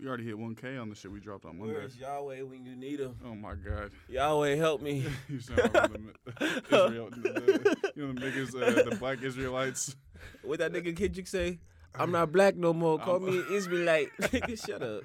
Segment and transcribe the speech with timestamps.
[0.00, 1.74] We already hit 1K on the shit we dropped on Monday.
[1.74, 3.16] Where's Yahweh when you need him?
[3.24, 3.90] Oh my god.
[4.08, 5.04] Yahweh, help me.
[5.28, 9.96] you sound like one Israel, the, you know the niggas, uh, the black Israelites.
[10.42, 11.58] What that nigga Kendrick say?
[11.96, 12.98] I'm not black no more.
[13.00, 14.10] Call I'm- me Israelite.
[14.20, 15.02] Nigga, shut up.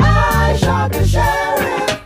[0.00, 2.00] I shot the sheriff,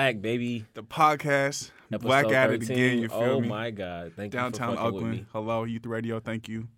[0.00, 0.64] black, baby.
[0.72, 3.00] the podcast, Episode Black at it again.
[3.00, 3.48] You feel oh me?
[3.48, 4.12] Oh my God.
[4.16, 5.26] Thank Downtown you for fucking with me.
[5.30, 6.20] Hello, Youth Radio.
[6.20, 6.68] Thank you,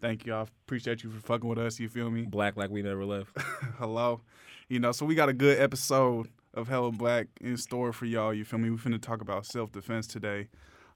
[0.00, 0.32] thank you.
[0.32, 1.78] I appreciate you for fucking with us.
[1.78, 2.22] You feel me?
[2.22, 3.36] Black like we never left.
[3.78, 4.22] Hello,
[4.70, 4.92] you know.
[4.92, 8.32] So we got a good episode of Hella Black in store for y'all.
[8.32, 8.70] You feel me?
[8.70, 10.48] We finna talk about self defense today.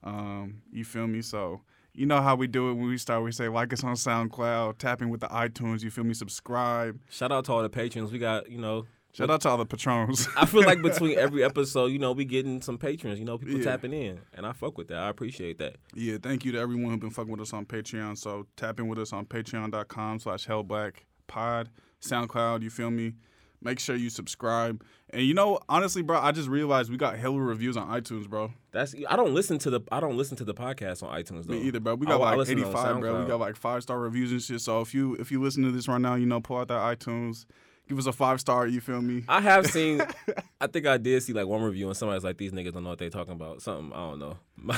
[0.03, 1.21] Um, you feel me?
[1.21, 1.61] So
[1.93, 3.23] you know how we do it when we start.
[3.23, 5.83] We say like us on SoundCloud, tapping with the iTunes.
[5.83, 6.15] You feel me?
[6.15, 6.99] Subscribe.
[7.11, 8.11] Shout out to all the patrons.
[8.11, 10.27] We got, you know, Shout out to all the patrons.
[10.35, 13.57] I feel like between every episode, you know, we getting some patrons, you know, people
[13.57, 13.63] Yeah.
[13.63, 14.19] tapping in.
[14.33, 14.97] And I fuck with that.
[14.97, 15.77] I appreciate that.
[15.93, 18.17] Yeah, thank you to everyone who been fucking with us on Patreon.
[18.17, 21.67] So tap in with us on patreon.com slash hellablackpod,
[22.01, 23.13] SoundCloud, you feel me?
[23.61, 24.83] Make sure you subscribe.
[25.09, 28.51] And you know, honestly, bro, I just realized we got hella reviews on iTunes, bro.
[28.71, 31.53] That's I don't listen to the I don't listen to the podcast on iTunes though.
[31.53, 31.95] Me either, bro.
[31.95, 33.21] We got I like listen 85, bro.
[33.21, 34.61] We got like five star reviews and shit.
[34.61, 36.99] So if you if you listen to this right now, you know, pull out that
[36.99, 37.45] iTunes,
[37.87, 39.23] give us a five star, you feel me?
[39.27, 40.01] I have seen.
[40.61, 42.89] I think I did see like one review, and somebody's like, "These niggas don't know
[42.89, 44.37] what they're talking about." Something I don't know.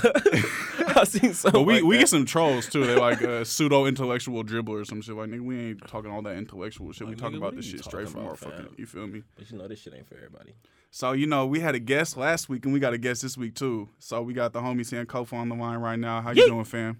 [0.96, 1.52] I've seen some.
[1.52, 2.02] But we, like we that.
[2.02, 2.86] get some trolls too.
[2.86, 5.16] They're like uh, pseudo intellectual dribbler or some shit.
[5.16, 7.08] Like nigga, we ain't talking all that intellectual shit.
[7.08, 8.76] we talking about this shit straight talking from our about, fucking.
[8.78, 9.24] You feel me?
[9.36, 10.56] But you know this shit ain't for everybody.
[10.92, 13.38] So you know, we had a guest last week, and we got a guest this
[13.38, 13.90] week too.
[14.00, 16.22] So we got the homie Sankofa on the line right now.
[16.22, 17.00] How you doing, fam?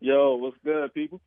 [0.00, 1.20] Yo, what's good, people?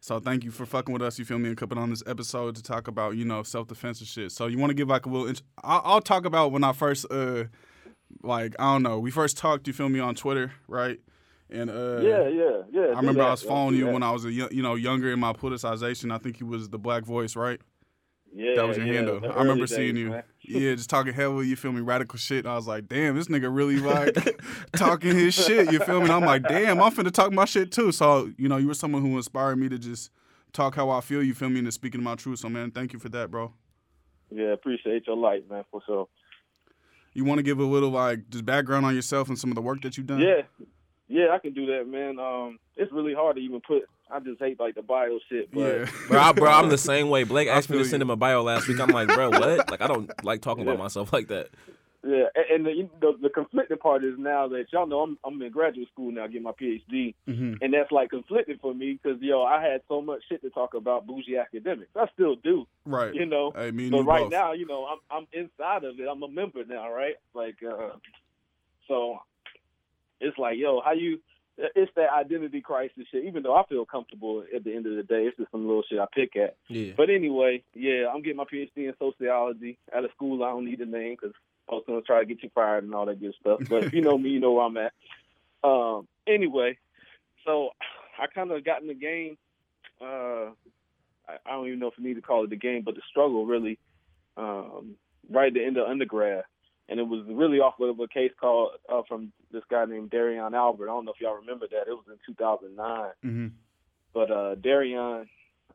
[0.00, 1.18] So thank you for fucking with us.
[1.18, 1.48] You feel me?
[1.48, 4.32] And coming on this episode to talk about you know self defense and shit.
[4.32, 5.26] So you want to give like a little?
[5.28, 7.44] Int- I'll, I'll talk about when I first uh
[8.22, 8.98] like I don't know.
[8.98, 9.66] We first talked.
[9.66, 10.98] You feel me on Twitter, right?
[11.50, 12.80] And uh yeah, yeah, yeah.
[12.94, 15.20] I remember I was following you when I was a yo- you know younger in
[15.20, 16.12] my politicization.
[16.12, 17.60] I think you was the Black Voice, right?
[18.34, 19.16] Yeah, that was your yeah, handle.
[19.24, 20.10] I remember early seeing days, you.
[20.10, 20.22] man.
[20.42, 22.44] Yeah, just talking hell with you feel me, radical shit.
[22.44, 24.14] And I was like, damn, this nigga really like
[24.76, 25.72] talking his shit.
[25.72, 26.04] You feel me?
[26.04, 27.92] And I'm like, damn, I'm finna talk my shit too.
[27.92, 30.10] So you know, you were someone who inspired me to just
[30.52, 31.22] talk how I feel.
[31.22, 31.58] You feel me?
[31.58, 32.40] And to speaking my truth.
[32.40, 33.52] So man, thank you for that, bro.
[34.30, 36.08] Yeah, appreciate your light, man, for sure.
[37.14, 39.62] You want to give a little like just background on yourself and some of the
[39.62, 40.20] work that you've done?
[40.20, 40.42] Yeah,
[41.08, 42.18] yeah, I can do that, man.
[42.18, 43.82] Um, it's really hard to even put.
[44.10, 45.90] I just hate like the bio shit, but Yeah.
[46.08, 47.24] Bro, I, bro, I'm the same way.
[47.24, 48.78] Blake asked me to feel send him a bio last week.
[48.80, 49.68] I'm like, bro, what?
[49.70, 51.48] Like, I don't like talking about myself like that.
[52.04, 55.42] yeah, and, and the, the the conflicting part is now that y'all know I'm I'm
[55.42, 59.20] in graduate school now, getting my PhD, hmm and that's like conflicting for me because
[59.20, 61.90] yo, I had so much shit to talk about bougie academics.
[61.96, 63.12] I still do, Right.
[63.14, 63.52] you know.
[63.56, 64.30] Hey, me and But you right both.
[64.30, 66.06] now, you know, I'm I'm inside of it.
[66.08, 67.16] I'm a member now, right?
[67.34, 67.96] Like, uh,
[68.86, 69.18] so
[70.20, 71.20] it's like, yo, how you?
[71.58, 73.24] It's that identity crisis shit.
[73.24, 75.82] Even though I feel comfortable at the end of the day, it's just some little
[75.88, 76.56] shit I pick at.
[76.68, 76.92] Yeah.
[76.94, 80.80] But anyway, yeah, I'm getting my PhD in sociology at a school I don't need
[80.80, 81.34] a name because
[81.70, 83.60] I was gonna try to get you fired and all that good stuff.
[83.70, 84.92] But if you know me, you know where I'm at.
[85.64, 86.76] Um, anyway,
[87.46, 87.70] so
[88.18, 89.38] I kind of got in the game.
[90.00, 90.50] Uh,
[91.26, 93.02] I, I don't even know if I need to call it the game, but the
[93.10, 93.78] struggle really
[94.36, 94.96] um,
[95.30, 96.44] right at the end of undergrad,
[96.88, 100.54] and it was really off of a case called uh, from this guy named Derrion
[100.54, 100.88] Albert.
[100.88, 101.88] I don't know if y'all remember that.
[101.88, 103.46] It was in 2009 hmm
[104.14, 105.26] but uh Derrion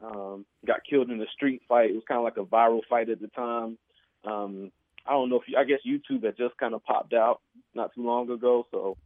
[0.04, 1.92] um got killed in a street fight.
[1.92, 3.78] It was kind of like a viral fight at the time.
[4.26, 4.72] Um
[5.06, 7.42] I don't know if you, I guess YouTube had just kind of popped out
[7.76, 8.66] not too long ago.
[8.72, 8.98] So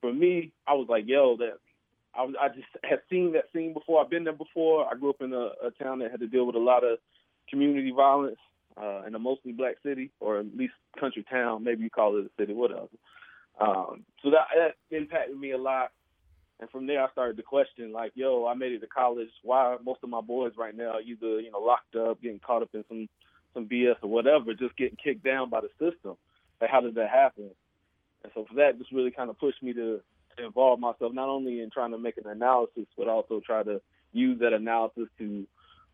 [0.00, 1.58] for me, I was like, yo, that
[2.14, 4.02] I was I just had seen that scene before.
[4.02, 4.86] I've been there before.
[4.86, 6.98] I grew up in a, a town that had to deal with a lot of
[7.48, 8.38] community violence
[8.80, 11.64] uh, in a mostly black city, or at least country town.
[11.64, 12.88] Maybe you call it a city, whatever.
[13.60, 15.90] Um, so that, that impacted me a lot.
[16.60, 19.28] And from there, I started to question, like, yo, I made it to college.
[19.42, 22.70] Why most of my boys right now either, you know, locked up, getting caught up
[22.74, 23.08] in some
[23.54, 26.16] some BS or whatever, just getting kicked down by the system.
[26.60, 27.50] Like, how did that happen?
[28.22, 30.00] And so for that, just really kind of pushed me to,
[30.36, 33.80] to involve myself not only in trying to make an analysis, but also try to
[34.12, 35.46] use that analysis to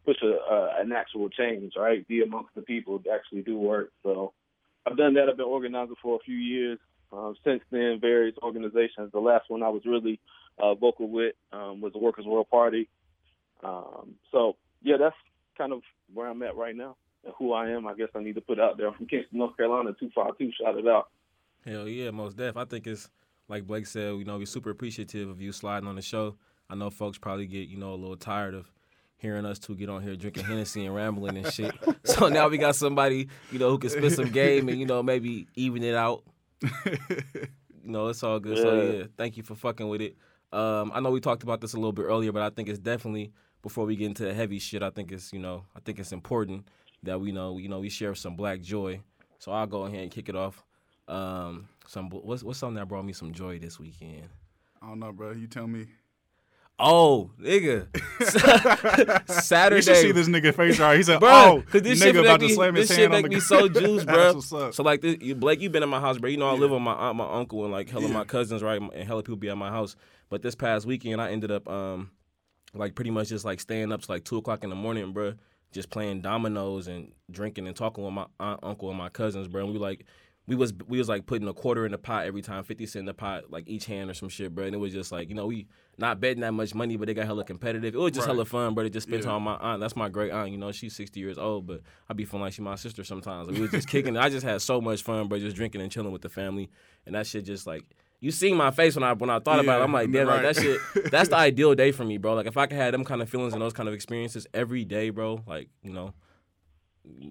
[0.04, 2.06] push a, an actual change, right?
[2.06, 3.90] Be amongst the people that actually do work.
[4.02, 4.32] So
[4.86, 5.28] I've done that.
[5.28, 6.78] I've been organizing for a few years.
[7.12, 9.12] Um, since then, various organizations.
[9.12, 10.18] The last one I was really
[10.58, 12.88] uh, vocal with um, was the Workers' World Party.
[13.62, 15.16] Um, so yeah, that's
[15.56, 17.86] kind of where I'm at right now and who I am.
[17.86, 18.88] I guess I need to put out there.
[18.88, 20.50] I'm from Kinston, North Carolina, two five two.
[20.60, 21.08] Shout it out.
[21.64, 22.56] Hell yeah, most def.
[22.56, 23.08] I think it's
[23.48, 24.14] like Blake said.
[24.16, 26.36] You know, we're super appreciative of you sliding on the show.
[26.68, 28.70] I know folks probably get you know a little tired of
[29.16, 31.74] hearing us two get on here drinking Hennessy and rambling and shit.
[32.04, 35.02] So now we got somebody, you know, who can spit some game and you know
[35.02, 36.22] maybe even it out.
[37.86, 38.58] You know, it's all good.
[38.58, 38.92] So Yeah.
[38.92, 40.16] yeah, thank you for fucking with it.
[40.52, 42.78] Um, I know we talked about this a little bit earlier, but I think it's
[42.78, 43.30] definitely
[43.62, 44.82] before we get into the heavy shit.
[44.82, 46.66] I think it's you know I think it's important
[47.02, 49.00] that we know you know we share some black joy.
[49.38, 50.64] So I'll go ahead and kick it off.
[51.08, 54.28] Um, some what's what's something that brought me some joy this weekend?
[54.80, 55.32] I don't know, bro.
[55.32, 55.86] You tell me.
[56.76, 57.86] Oh, nigga,
[59.30, 59.76] Saturday.
[59.76, 60.96] You should see this nigga face right.
[60.96, 63.10] He's said, Bro, "Oh, this shit nigga make about me, to slam his this shit
[63.12, 63.74] make me so ground."
[64.04, 64.06] juiced,
[64.50, 64.70] bro.
[64.72, 66.28] So like this, you, Blake, you been in my house, bro.
[66.30, 66.60] You know I Yeah.
[66.60, 68.12] live with my aunt, my uncle, and like hella Yeah.
[68.14, 68.80] my cousins, right?
[68.80, 69.94] And hella people be at my house.
[70.30, 72.10] But this past weekend, I ended up um
[72.74, 75.34] like pretty much just like staying up to like two o'clock in the morning, bro.
[75.70, 79.62] Just playing dominoes and drinking and talking with my aunt, uncle, and my cousins, bro.
[79.64, 80.04] And we like.
[80.46, 83.00] We was we was like putting a quarter in the pot every time, fifty cent
[83.00, 84.66] in the pot, like each hand or some shit, bro.
[84.66, 87.14] And it was just like you know we not betting that much money, but they
[87.14, 87.94] got hella competitive.
[87.94, 88.34] It was just Right.
[88.34, 88.84] hella fun, bro.
[88.84, 89.30] To just spend Yeah.
[89.30, 89.80] time with my aunt.
[89.80, 90.50] That's my great aunt.
[90.50, 91.80] You know, she's sixty years old, but
[92.10, 93.48] I be feeling like she my sister sometimes.
[93.48, 94.16] Like, we was just kicking.
[94.16, 94.18] it.
[94.20, 95.38] I just had so much fun, bro.
[95.38, 96.68] Just drinking and chilling with the family,
[97.06, 97.84] and that shit just like
[98.20, 99.84] you see my face when I when I thought about it.
[99.84, 100.78] I'm like, damn, like that shit.
[101.10, 102.34] That's the ideal day for me, bro.
[102.34, 104.84] Like if I could have them kind of feelings and those kind of experiences every
[104.84, 105.42] day, bro.
[105.46, 106.12] Like you know.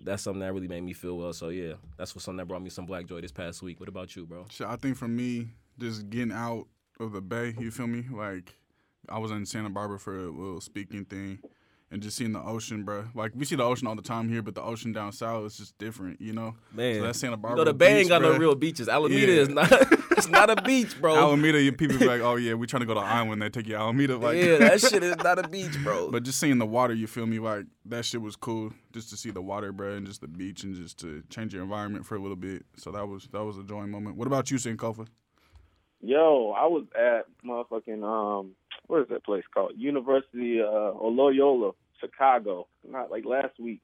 [0.04, 1.34] That's something that really made me feel well.
[1.34, 3.80] So yeah, that's what something that brought me some black joy this past week.
[3.80, 4.46] What about you, bro?
[4.52, 5.50] Shit, I think for me,
[5.80, 6.68] just getting out
[7.00, 8.06] of the bay, you feel me?
[8.14, 8.54] Like,
[9.10, 11.40] I was in Santa Barbara for a little speaking thing,
[11.90, 13.06] and just seeing the ocean, bro.
[13.16, 15.58] Like, we see the ocean all the time here, but the ocean down south is
[15.58, 16.56] just different, you know?
[16.72, 17.58] Man, So that's Santa you Barbara.
[17.58, 18.88] know the Bay ain't got no real beaches.
[18.88, 19.42] Alameda Yeah.
[19.42, 19.72] is not.
[20.18, 21.16] it's not a beach, bro.
[21.16, 23.42] Alameda, you people be like, oh yeah, we trying to go to island.
[23.42, 26.12] They take you Alameda, like yeah, that shit is not a beach, bro.
[26.12, 27.40] But just seeing the water, you feel me?
[27.40, 28.74] Like that shit was cool.
[28.94, 31.64] Just to see the water, bro, and just the beach, and just to change your
[31.64, 32.66] environment for a little bit.
[32.78, 34.16] So that was that was a joy moment.
[34.16, 35.08] What about you, Sankofa?
[36.02, 38.56] Yo, I was at motherfucking um,
[38.88, 39.72] what is that place called?
[39.78, 42.68] University uh, or Loyola, Chicago.
[42.88, 43.82] Not like last week,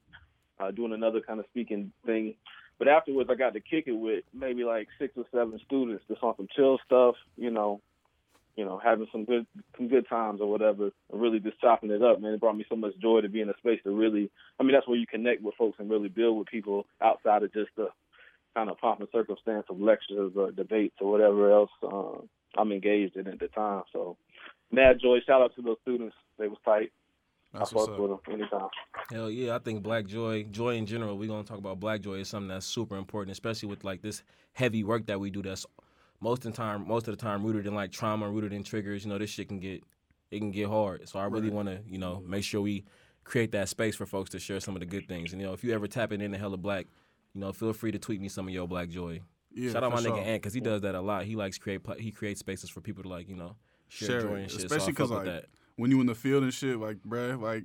[0.58, 2.34] uh, doing another kind of speaking thing.
[2.80, 6.22] But afterwards, I got to kick it with maybe like six or seven students, just
[6.22, 7.14] on some chill stuff.
[7.36, 7.82] You know,
[8.56, 9.46] you know, having some good
[9.76, 12.22] some good times or whatever, and really just chopping it up.
[12.22, 14.30] Man, it brought me so much joy to be in a space to really.
[14.58, 17.52] I mean, that's where you connect with folks and really build with people outside of
[17.52, 17.88] just the
[18.56, 23.14] kind of pomp and circumstance of lectures or debates or whatever else um, I'm engaged
[23.16, 23.82] in at the time.
[23.92, 24.16] So,
[24.72, 25.18] mad joy.
[25.26, 26.16] Shout out to those students.
[26.38, 26.92] They was tight.
[27.52, 28.00] That's I what's fuck up.
[28.00, 28.68] with them anytime.
[29.10, 32.14] Hell yeah, I think black joy, joy in general, we're gonna talk about black joy
[32.14, 35.66] is something that's super important, especially with like this heavy work that we do that's
[36.20, 39.04] most of the time most of the time rooted in like trauma, rooted in triggers.
[39.04, 39.82] You know, this shit can get
[40.30, 41.08] it can get hard.
[41.08, 41.54] So I really Right.
[41.54, 42.84] wanna, you know, make sure we
[43.24, 45.32] create that space for folks to share some of the good things.
[45.32, 46.86] And you know, if you ever tap it into hella black,
[47.34, 49.20] you know, feel free to tweet me some of your black joy.
[49.52, 50.12] Yeah, Shout out my sure.
[50.12, 51.24] nigga Ant because he does that a lot.
[51.24, 53.56] He likes create he creates spaces for people to like, you know,
[53.88, 54.60] share, Share joy and shit.
[54.60, 55.48] especially so I 'cause, fuck with like, that.
[55.80, 57.64] When you in the field and shit, like, bruh, like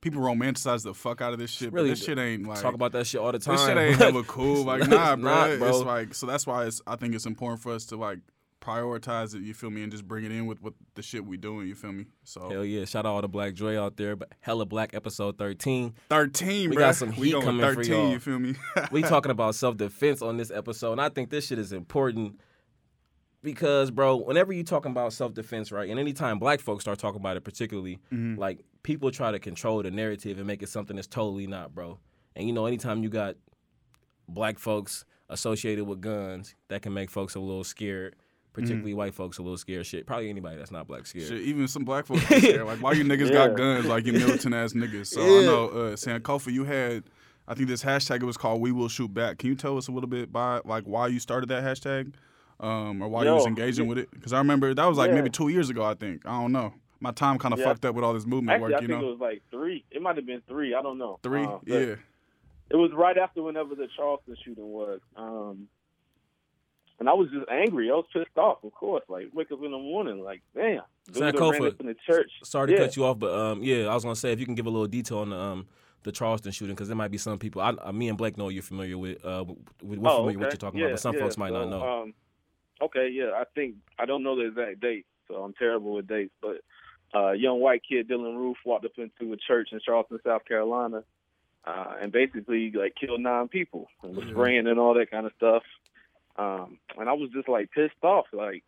[0.00, 1.72] people romanticize the fuck out of this shit.
[1.72, 3.56] Really but this shit ain't like Talk about that shit all the time.
[3.56, 4.64] this shit ain't hella cool.
[4.70, 5.68] Like, nah, not, bro.
[5.68, 6.80] It's like so that's why it's.
[6.86, 8.20] I think it's important for us to like
[8.60, 9.42] prioritize it.
[9.42, 11.66] You feel me, and just bring it in with what the shit we doing.
[11.66, 12.06] You feel me?
[12.24, 12.84] So Hell yeah!
[12.84, 14.16] Shout out all the Black Joy out there.
[14.16, 15.94] But hella Black episode thirteen.
[16.08, 16.80] thirteen, We bruh.
[16.80, 18.10] got some heat coming for y'all.
[18.12, 18.54] You feel me?
[18.92, 22.40] We talking about self defense on this episode, and I think this shit is important
[23.42, 27.20] because, bro, whenever you talking about self defense, right, and anytime Black folks start talking
[27.20, 28.36] about it, particularly, Mhm.
[28.38, 31.98] like people try to control the narrative and make it something that's totally not, bro.
[32.36, 33.36] And you know, anytime you got
[34.28, 38.16] Black folks associated with guns, that can make folks a little scared.
[38.52, 39.86] Particularly white folks a little scared.
[39.86, 41.28] Shit, probably anybody that's not black scared.
[41.28, 42.66] Shit, even some black folks scared.
[42.66, 43.46] Like, why you niggas Yeah.
[43.46, 43.86] got guns?
[43.86, 45.06] Like, you militant ass niggas.
[45.06, 47.04] So I know, uh, Sankofa, you had,
[47.46, 49.86] I think this hashtag it was called "We Will Shoot Back." Can you tell us
[49.86, 52.12] a little bit by like why you started that hashtag,
[52.60, 54.10] um, or why you was engaging with it?
[54.10, 55.16] Because I remember that was like Yeah.
[55.16, 55.84] maybe two years ago.
[55.84, 56.72] I think I don't know.
[57.00, 57.66] My time kind of Yeah.
[57.66, 58.82] fucked up with all this movement Actually, I work.
[58.82, 59.84] You think know, it was like three.
[59.90, 60.74] It might have been three.
[60.74, 61.18] I don't know.
[61.22, 61.44] three.
[61.44, 61.94] Uh, yeah.
[62.72, 65.00] It was right after whenever the Charleston shooting was.
[65.16, 65.68] Um,
[66.98, 67.90] and I was just angry.
[67.90, 69.02] I was pissed off, of course.
[69.08, 70.82] Like, wake up in the morning, like, damn.
[71.06, 72.30] Dude Zach that ran Kofa, up in the church.
[72.44, 72.78] Sorry to Yeah.
[72.80, 74.70] cut you off, but um, yeah, I was gonna say if you can give a
[74.70, 75.66] little detail on the um
[76.02, 77.60] the Charleston shooting because there might be some people.
[77.60, 79.22] I, uh, me and Blake know you're familiar with.
[79.24, 79.44] Uh,
[79.82, 81.20] we- we're Oh, familiar with what you're talking yeah, about, but some yeah.
[81.20, 81.82] folks might not know.
[82.02, 82.14] Um,
[82.82, 86.34] okay, yeah, I think I don't know the exact date, so I'm terrible with dates.
[86.40, 86.62] But
[87.14, 90.44] uh, a young white kid, Dylann Roof, walked up into a church in Charleston, South
[90.44, 91.04] Carolina,
[91.64, 94.32] uh, and basically like killed nine people and was Mhm.
[94.32, 95.62] spraying and all that kind of stuff.
[96.36, 98.64] Um, and I was just like pissed off, like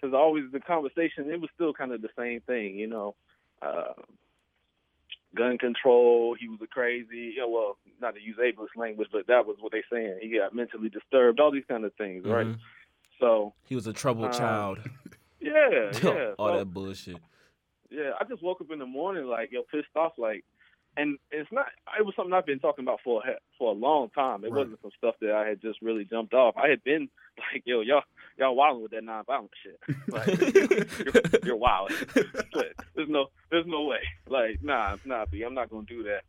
[0.00, 3.14] because always the conversation it was still kind of the same thing, you know.
[3.62, 3.94] Uh,
[5.34, 6.36] gun control.
[6.38, 9.56] He was a crazy, you know, well, not to use ableist language, but that was
[9.60, 10.18] what they saying.
[10.20, 12.46] He got mentally disturbed, all these kind of things, right?
[13.20, 14.78] So, He was a troubled Uh, child.
[15.40, 16.32] yeah, yeah.
[16.38, 17.16] All So, that bullshit.
[17.90, 20.44] yeah, I just woke up in the morning like, yo, pissed off, like,
[20.96, 21.66] and it's not.
[21.98, 24.44] It was something I've been talking about for a, for a long time.
[24.44, 24.58] It Right.
[24.58, 26.54] wasn't some stuff that I had just really jumped off.
[26.56, 27.08] I had been
[27.52, 28.02] like, yo, y'all,
[28.38, 29.80] y'all wilding with that nonviolent shit.
[30.08, 30.54] Like,
[31.04, 31.90] you're, you're wild.
[32.52, 33.98] But there's no, there's no way.
[34.28, 36.22] Like, nah, nah, B, I'm not gonna do that.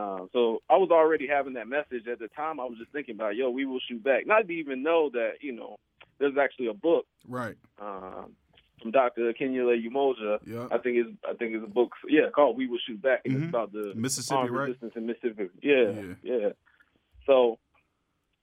[0.00, 2.60] Um, so I was already having that message at the time.
[2.60, 4.26] I was just thinking about, yo, we will shoot back.
[4.26, 5.78] Not even know that, you know,
[6.18, 7.56] there's actually a book Right.
[7.80, 8.34] um,
[8.80, 9.32] from Dr.
[9.32, 10.38] Akinyele Umoja.
[10.46, 10.68] Yeah.
[10.70, 13.34] I think it's I think it's a book, yeah, called "We Will Shoot Back," and
[13.34, 13.38] Mhm.
[13.42, 14.66] it's about the Mississippi, armed right?
[14.68, 15.48] resistance in Mississippi.
[15.62, 16.14] Yeah, Yeah.
[16.22, 16.48] yeah.
[17.26, 17.58] So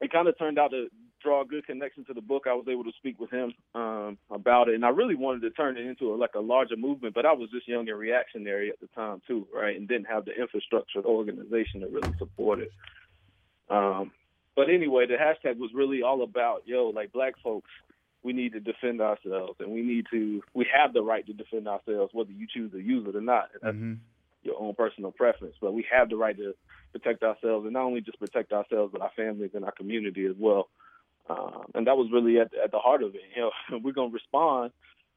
[0.01, 0.89] it kind of turned out to
[1.21, 2.47] draw a good connection to the book.
[2.47, 5.49] I was able to speak with him um, about it, and I really wanted to
[5.49, 7.13] turn it into a, like a larger movement.
[7.13, 10.23] But I was just young and reactionary at the time too, right, and didn't have
[10.23, 12.71] the infrastructure, the organization to really support it.
[13.69, 14.11] Um,
[14.59, 17.69] but anyway, the hashtag was really all about yo, like black folks.
[18.23, 20.43] We need to defend ourselves, and we need to.
[20.53, 23.47] We have the right to defend ourselves, whether you choose to use it or not.
[23.61, 23.93] That's hmm
[24.43, 26.53] your own personal preference, but we have the right to
[26.91, 30.35] protect ourselves, and not only just protect ourselves, but our families and our community as
[30.37, 30.67] well.
[31.29, 33.21] Um, and that was really at, at the heart of it.
[33.35, 34.71] You know, we're going to respond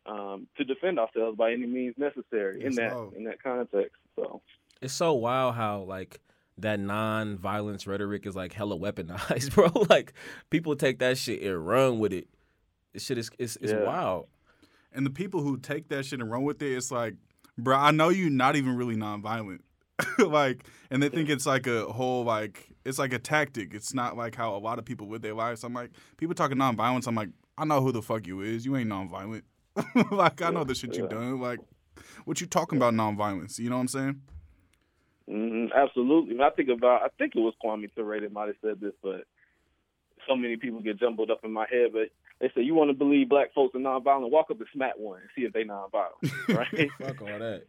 [0.07, 3.15] um, to defend ourselves by any means necessary in that Lord.
[3.17, 3.97] in that context.
[4.15, 4.41] So
[4.81, 6.21] it's so wild how like
[6.62, 9.71] that non-violence rhetoric is like hella weaponized, bro.
[9.88, 10.12] like
[10.50, 12.28] people take that shit and run with it.
[12.92, 13.85] This shit is it's, it's Yeah.
[13.85, 14.26] wild.
[14.92, 17.14] And the people who take that shit and run with it, it's like,
[17.57, 19.62] bro, I know you're not even really non-violent.
[20.19, 23.75] like, and they think it's like a whole like it's like a tactic.
[23.75, 25.62] It's not like how a lot of people live their lives.
[25.64, 27.07] I'm like, people talking nonviolence.
[27.07, 28.66] I'm like, I know who the fuck you is.
[28.66, 29.45] You ain't non-violent.
[30.11, 31.09] like, I know the shit you Yeah.
[31.11, 31.40] done.
[31.40, 31.61] Like,
[32.25, 33.59] what you talking about non-violence?
[33.59, 34.23] You know what I'm saying?
[35.29, 36.37] Hmm absolutely.
[36.37, 38.95] When I think about, I think it was Kwame Ture that might have said this,
[39.02, 39.25] but
[40.29, 41.93] so many people get jumbled up in my head.
[41.93, 42.11] But
[42.41, 45.21] they say you want to believe black folks are nonviolent, walk up and smack one
[45.21, 46.91] and see if they nonviolent, right?
[46.99, 47.64] Fuck all that.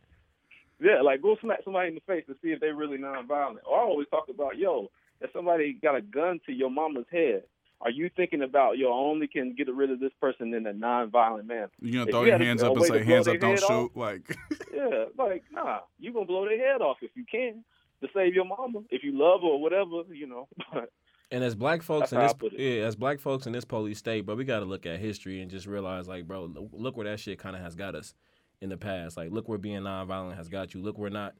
[0.79, 3.63] Yeah, like go smack somebody in the face to see if they're really nonviolent.
[3.69, 4.89] Or I always talk about, yo,
[5.21, 7.43] if somebody got a gun to your mama's head,
[7.83, 10.73] are you thinking about, yo, I only can get rid of this person in a
[10.73, 11.69] nonviolent manner?
[11.81, 13.39] You gonna If throw you your had a- hands a up and say, hands up,
[13.39, 13.65] don't shoot.
[13.69, 13.91] off?
[13.95, 14.37] Like,
[14.73, 17.63] Yeah, like, nah, you going to blow their head off if you can
[18.01, 20.47] to save your mama, if you love her or whatever, you know.
[20.73, 20.89] But
[21.31, 22.59] And as black folks in this, I put it.
[22.59, 25.41] yeah, as black folks in this police state, but we got to look at history
[25.41, 28.13] and just realize, like, bro, look where that shit kind of has got us
[28.61, 29.15] in the past.
[29.17, 30.81] Like, look where being nonviolent has got you.
[30.81, 31.33] Look where not,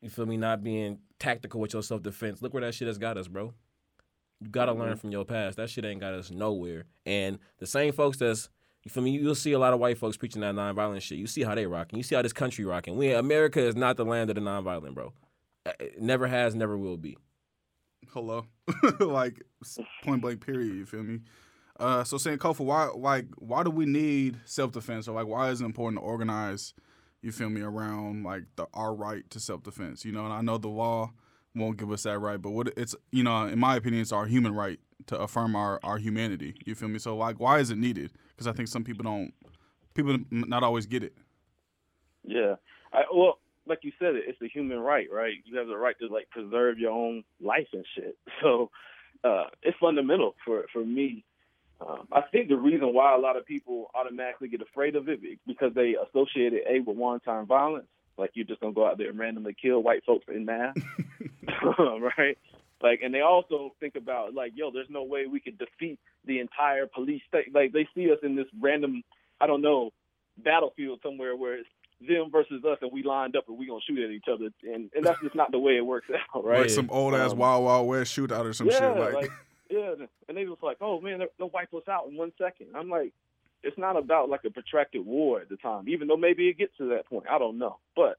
[0.00, 2.42] you feel me, not being tactical with your self defense.
[2.42, 3.52] Look where that shit has got us, bro.
[4.42, 4.98] You got to learn Mhm.
[5.00, 5.56] from your past.
[5.56, 6.84] That shit ain't got us nowhere.
[7.06, 8.48] And the same folks that's,
[8.84, 11.18] you feel me, you'll see a lot of white folks preaching that nonviolent shit.
[11.18, 11.98] You see how they rocking.
[11.98, 12.96] You see how this country rocking.
[12.96, 15.12] We America is not the land of the nonviolent, bro.
[15.64, 17.16] Uh, It never has, never will be.
[18.12, 18.46] hello,
[19.00, 19.42] like
[20.02, 20.74] point blank period.
[20.74, 21.20] You feel me?
[21.78, 25.60] Uh, so Sankofa, why like why do we need self defense or like why is
[25.60, 26.74] it important to organize?
[27.22, 30.04] You feel me around like the our right to self defense?
[30.04, 31.12] You know, and I know the law
[31.54, 34.26] won't give us that right, but what it's you know in my opinion it's our
[34.26, 36.54] human right to affirm our our humanity.
[36.64, 36.98] You feel me?
[36.98, 38.12] So like why is it needed?
[38.30, 39.32] Because I think some people don't
[39.94, 41.14] people not always get it.
[42.24, 42.56] Yeah.
[42.92, 45.34] I, well, like you said, it's a human right, right?
[45.44, 48.16] You have the right to like preserve your own life and shit.
[48.42, 48.70] So
[49.24, 51.24] uh, it's fundamental for for me.
[51.80, 55.20] Um, I think the reason why a lot of people automatically get afraid of it
[55.46, 57.86] because they associate it a with one-time violence,
[58.18, 60.76] like you're just gonna go out there and randomly kill white folks in mass,
[62.18, 62.38] right?
[62.82, 66.40] Like, and they also think about like, yo, there's no way we could defeat the
[66.40, 67.54] entire police state.
[67.54, 69.02] Like, they see us in this random,
[69.40, 69.92] I don't know,
[70.36, 71.68] battlefield somewhere where it's
[72.06, 74.90] them versus us, and we lined up and we gonna shoot at each other, and
[74.94, 76.62] and that's just not the way it works out, right?
[76.62, 79.14] Like some old ass Um, Wild Wild West shootout or some yeah, shit.
[79.14, 79.30] Like,
[79.70, 79.94] yeah,
[80.28, 82.68] and they was like, oh man, they'll wipe us out in one second.
[82.74, 83.12] I'm like,
[83.62, 86.76] it's not about like a protracted war at the time, even though maybe it gets
[86.78, 87.26] to that point.
[87.30, 88.16] I don't know, but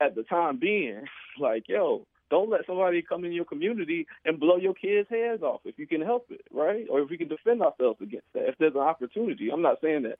[0.00, 1.04] at the time being,
[1.40, 5.60] like, yo, don't let somebody come in your community and blow your kids' heads off
[5.64, 6.86] if you can help it, right?
[6.88, 8.48] Or if we can defend ourselves against that.
[8.48, 10.18] If there's an opportunity, I'm not saying that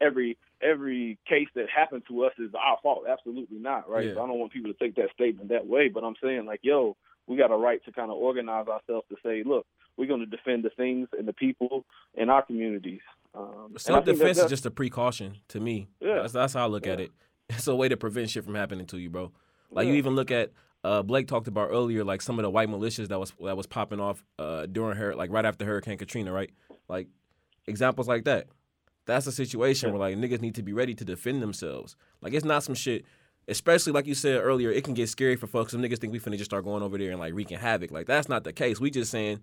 [0.00, 3.04] every every case that happened to us is our fault.
[3.08, 4.06] Absolutely not, right?
[4.06, 4.14] Yeah.
[4.14, 6.60] So I don't want people to take that statement that way, but I'm saying like,
[6.62, 9.66] yo, we got a right to kind of organize ourselves to say, look,
[9.96, 13.00] we're going to defend the things and the people in our communities.
[13.34, 15.88] Um, Self defense is just a precaution to me.
[16.00, 16.16] Yeah.
[16.16, 17.10] That's, that's how I look at it.
[17.52, 19.32] It's a way to prevent shit from happening to you, bro.
[19.72, 20.52] Like you even look at
[20.84, 23.66] uh, Blake talked about earlier, like some of the white militias that was that was
[23.66, 26.50] popping off uh, during her, like right after Hurricane Katrina, right?
[26.88, 27.08] Like
[27.66, 28.46] examples like that.
[29.06, 29.96] That's a situation Yeah.
[29.98, 31.96] where like niggas need to be ready to defend themselves.
[32.20, 33.04] Like it's not some shit.
[33.48, 35.72] Especially like you said earlier, it can get scary for folks.
[35.72, 37.90] Some niggas think we finna just start going over there and like wreaking havoc.
[37.90, 38.78] Like that's not the case.
[38.78, 39.40] We just saying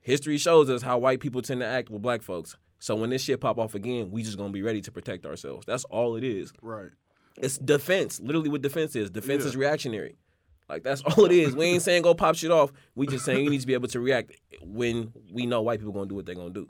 [0.00, 2.56] history shows us how white people tend to act with black folks.
[2.80, 5.64] So when this shit pop off again, we just gonna be ready to protect ourselves.
[5.66, 6.52] That's all it is.
[6.62, 6.90] right.
[7.36, 8.20] It's defense.
[8.20, 9.08] Literally what defense is.
[9.10, 9.48] Defense Yeah.
[9.50, 10.16] is reactionary.
[10.68, 11.54] Like that's all it is.
[11.54, 12.72] We ain't saying go pop shit off.
[12.94, 14.32] We just saying you need to be able to react
[14.62, 16.68] when we know white people gonna do what they're gonna do.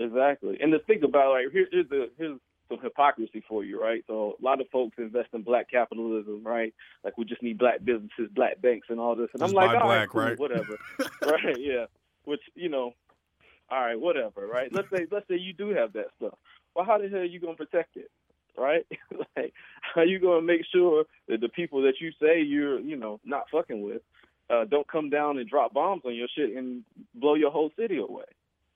[0.00, 0.58] Exactly.
[0.60, 4.04] And to think about like here, here's the here's some hypocrisy for you, right?
[4.06, 6.72] So a lot of folks invest in black capitalism, right?
[7.02, 9.28] Like we just need black businesses, black banks, and all this.
[9.32, 10.38] And Just I'm like, all black, right, right?
[10.38, 10.76] whatever,
[11.22, 11.56] right?
[11.58, 11.86] Yeah.
[12.24, 12.92] Which you know,
[13.70, 14.72] all right, whatever, right?
[14.72, 16.34] Let's say let's say you do have that stuff.
[16.74, 18.10] Well, how the hell are you gonna protect it,
[18.56, 18.86] right?
[19.36, 19.52] like,
[19.94, 23.44] how you gonna make sure that the people that you say you're, you know, not
[23.50, 24.02] fucking with,
[24.50, 26.84] uh, don't come down and drop bombs on your shit and
[27.14, 28.24] blow your whole city away?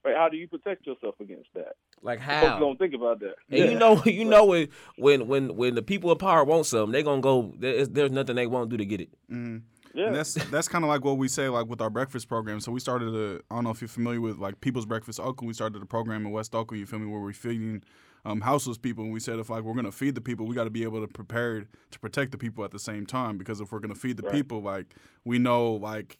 [0.04, 0.16] Right?
[0.16, 1.76] How do you protect yourself against that?
[2.02, 2.58] Like Folks how?
[2.58, 3.36] don't think about that.
[3.50, 3.64] And Yeah.
[3.70, 7.04] you know, you know when when when when the people in power want something, they
[7.04, 7.54] gonna go.
[7.56, 9.10] There's, there's nothing they won't do to get it.
[9.30, 9.62] Mhm.
[9.94, 10.06] Yeah.
[10.06, 12.60] And that's that's kind of like what we say like with our breakfast program.
[12.60, 15.48] So we started a I don't know if you're familiar with like People's Breakfast Oakland.
[15.48, 16.80] We started a program in West Oakland.
[16.80, 17.06] You feel me?
[17.06, 17.82] Where we're feeding
[18.24, 20.64] um, houseless people, and we said if like we're gonna feed the people, we got
[20.64, 23.36] to be able to prepare to protect the people at the same time.
[23.38, 24.32] Because if we're gonna feed the Right.
[24.32, 24.94] people, like
[25.24, 26.18] we know like.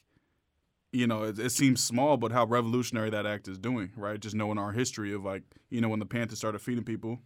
[0.95, 4.21] You know, it, it seems small, but how revolutionary that act is doing, right?
[4.21, 7.19] Just knowing our history of like, you know, when the Panthers started feeding people,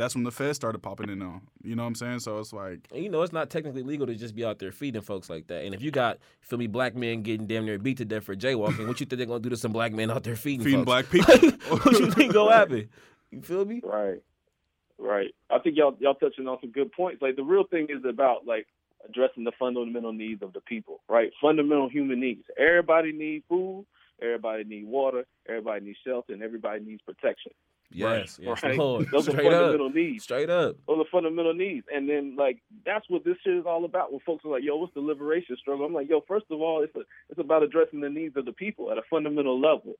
[0.00, 1.42] that's when the feds started popping in on.
[1.62, 2.20] You know what I'm saying?
[2.20, 4.72] So it's like, And you know, it's not technically legal to just be out there
[4.72, 5.64] feeding folks like that.
[5.64, 8.34] And if you got, feel me, black men getting damn near beat to death for
[8.34, 10.84] jaywalking, what you think they're gonna do to some black men out there feeding, feeding
[10.84, 11.08] folks?
[11.08, 11.10] black
[11.50, 11.78] people.
[11.78, 12.88] what you think gonna happen?
[13.30, 13.80] You feel me?
[13.84, 14.22] Right.
[14.98, 15.34] Right.
[15.50, 17.20] I think y'all y'all touching on some good points.
[17.22, 18.66] Like the real thing is about like
[19.08, 21.30] addressing the fundamental needs of the people, right?
[21.40, 22.44] Fundamental human needs.
[22.58, 23.86] Everybody needs food,
[24.22, 27.52] everybody needs water, everybody needs shelter, and everybody needs protection.
[27.92, 28.78] Yes, yes, right?
[28.78, 29.08] Lord.
[29.10, 30.24] Those are Straight up, fundamental needs.
[30.24, 30.76] straight up.
[30.86, 31.86] Those are fundamental needs.
[31.92, 34.12] And then like that's what this shit is all about.
[34.12, 36.82] When folks are like, "Yo, what's the liberation struggle?" I'm like, "Yo, first of all,
[36.82, 39.94] it's a, it's about addressing the needs of the people at a fundamental level,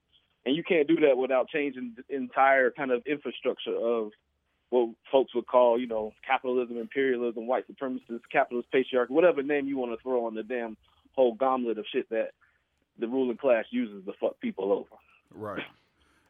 [0.47, 4.13] and you can't do that without changing the entire kind of infrastructure of
[4.71, 9.77] what folks would call, you know, capitalism, imperialism, white supremacists, capitalist patriarchy, whatever name you
[9.77, 10.77] want to throw on the damn
[11.17, 12.31] whole gauntlet of shit that
[12.99, 14.91] the ruling class uses to fuck people over.
[15.35, 15.65] Right.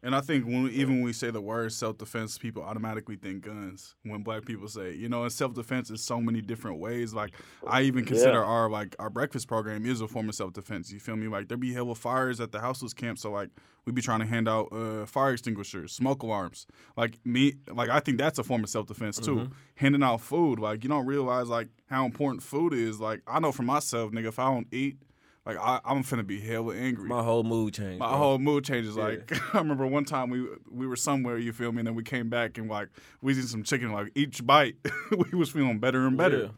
[0.02, 3.44] And I think when even when we say the word self defense, people automatically think
[3.44, 3.94] guns.
[4.02, 7.12] When black people say, you know, and self defense is so many different ways.
[7.12, 7.34] Like
[7.66, 8.44] I even consider Yeah.
[8.44, 10.90] our like our breakfast program is a form of self defense.
[10.90, 11.28] You feel me?
[11.28, 13.50] Like there be hella fires at the houseless camp, so like
[13.84, 16.66] we be trying to hand out uh, fire extinguishers, smoke alarms.
[16.96, 19.50] Like me, like I think that's a form of self defense too.
[19.74, 23.00] Handing out food, like you don't realize like how important food is.
[23.00, 24.96] Like I know for myself, nigga, if I don't eat,
[25.46, 27.08] like I, I'm finna be hella angry.
[27.08, 27.98] My whole mood changed.
[27.98, 28.18] My bro.
[28.18, 28.96] whole mood changes.
[28.96, 32.02] Like I remember one time we we were somewhere, you feel me, and then we
[32.02, 32.88] came back and like
[33.22, 33.92] we eating some chicken.
[33.92, 34.76] Like each bite,
[35.32, 36.38] we was feeling better and better.
[36.38, 36.48] Yeah.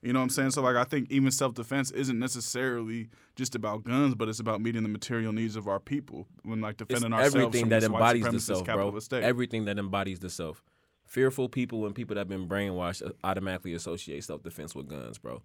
[0.00, 0.50] You know what I'm saying?
[0.52, 4.60] So like I think even self defense isn't necessarily just about guns, but it's about
[4.60, 7.82] meeting the material needs of our people when like It's defending ourselves everything from that
[7.82, 8.98] embodies the self, bro.
[9.00, 9.24] state.
[9.24, 10.62] Everything that embodies the self.
[11.06, 15.42] Fearful people and people that have been brainwashed automatically associate self defense with guns, bro.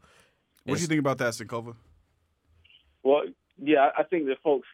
[0.65, 1.75] what do you think about that, Sankofa?
[3.03, 3.23] Well,
[3.57, 4.67] yeah, I think that folks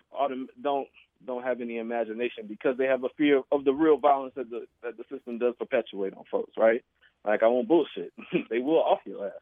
[0.61, 0.87] don't
[1.25, 4.65] don't have any imagination because they have a fear of the real violence that the
[4.83, 6.83] that the system does perpetuate on folks, right?
[7.25, 8.13] Like I won't bullshit.
[8.49, 9.33] they will off your ass.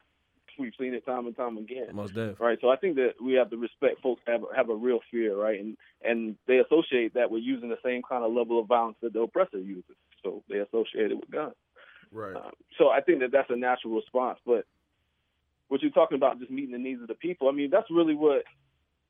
[0.58, 1.90] We've seen it time and time again.
[1.92, 2.40] Most deaf.
[2.40, 2.58] Right.
[2.60, 5.60] So I think that we have to respect folks have have a real fear, right?
[5.60, 9.12] And and they associate that with using the same kind of level of violence that
[9.12, 9.94] the oppressor uses.
[10.24, 11.54] So they associate it with guns.
[12.10, 12.34] Right.
[12.34, 14.40] Um, so I think that that's a natural response.
[14.44, 14.64] But
[15.68, 18.14] what you're talking about, just meeting the needs of the people, I mean, that's really
[18.14, 18.42] what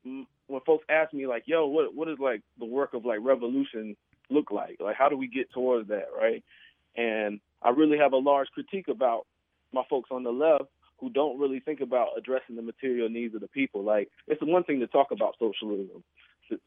[0.03, 3.95] when folks ask me, like, "Yo, what what is like the work of like revolution
[4.29, 4.77] look like?
[4.79, 6.43] Like, how do we get towards that, right?"
[6.95, 9.25] And I really have a large critique about
[9.73, 10.65] my folks on the left
[10.99, 13.83] who don't really think about addressing the material needs of the people.
[13.83, 16.03] Like, it's one thing to talk about socialism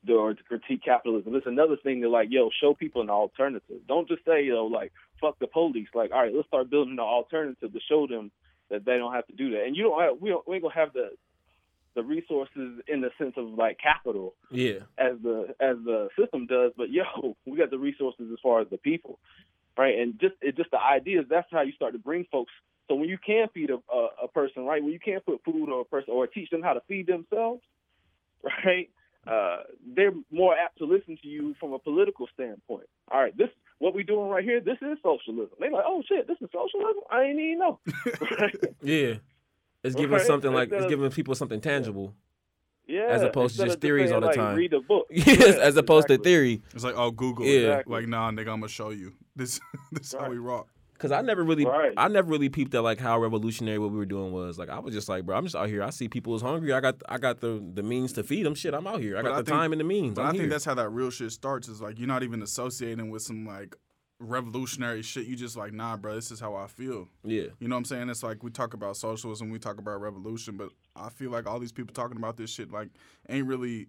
[0.09, 1.35] or to critique capitalism.
[1.35, 3.81] It's another thing to like, yo, show people an alternative.
[3.89, 5.89] Don't just say, yo, like, fuck the police.
[5.95, 8.31] Like, all right, let's start building an alternative to show them
[8.71, 9.65] that they don't have to do that.
[9.65, 11.11] And you don't have, we don't, we ain't gonna have the
[11.95, 14.81] the resources in the sense of like capital Yeah.
[14.99, 18.69] as the as the system does, but yo, we got the resources as far as
[18.71, 19.19] the people,
[19.77, 19.99] right?
[19.99, 22.53] And just it just the ideas that's how you start to bring folks.
[22.89, 24.83] So when you can feed a, a a person, right?
[24.83, 27.63] When you can't put food on a person or teach them how to feed themselves,
[28.65, 28.91] right?
[29.25, 29.59] Uh,
[29.95, 32.89] they're more apt to listen to you from a political standpoint.
[33.11, 34.61] All right, this what we doing right here.
[34.61, 35.57] This is socialism.
[35.61, 37.03] They like, oh shit, this is socialism.
[37.11, 37.79] I ain't even know.
[38.83, 39.15] Yeah.
[39.85, 40.27] It's giving Right.
[40.27, 42.15] something like it's Instead of- giving people something tangible.
[42.87, 44.57] Yeah, As opposed to just theories saying, all the like, time.
[44.57, 45.07] Read a book.
[45.11, 46.17] Yes, Yeah, as opposed exactly.
[46.19, 46.63] to theory.
[46.75, 47.47] It's like, oh, Google.
[47.47, 47.53] Yeah.
[47.53, 47.57] it.
[47.65, 47.95] Exactly.
[47.95, 49.13] Like, nah, nigga, I'm gonna show you.
[49.37, 49.61] This,
[49.93, 50.67] this is how we rock.
[50.99, 51.93] Cause I never really, Right.
[51.97, 54.57] I never really peeped at like how revolutionary what we were doing was.
[54.59, 55.83] Like I was just like, bro, I'm just out here.
[55.83, 56.73] I see people is hungry.
[56.73, 58.55] I got, I got the the means to feed them.
[58.55, 59.17] Shit, I'm out here.
[59.17, 60.15] I But got I the think- time and the means.
[60.15, 60.41] But I'm I here.
[60.43, 61.67] think that's how that real shit starts.
[61.69, 63.75] Is like you're not even associating with some like
[64.23, 65.27] revolutionary shit.
[65.27, 67.09] You just like, nah, bro, this is how I feel.
[67.25, 67.47] Yeah.
[67.59, 68.09] You know what I'm saying?
[68.09, 71.59] It's like we talk about socialism, we talk about revolution, but I feel like all
[71.59, 72.89] these people talking about this shit like
[73.29, 73.89] ain't really,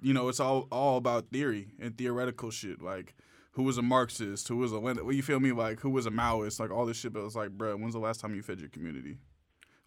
[0.00, 2.82] you know, it's all all about theory and theoretical shit.
[2.82, 3.14] Like
[3.52, 5.52] who was a Marxist, who was a Lenin, well, you feel me?
[5.52, 7.12] Like who was a Maoist, like all this shit.
[7.12, 9.18] But it's like, bro, when's the last time you fed your community?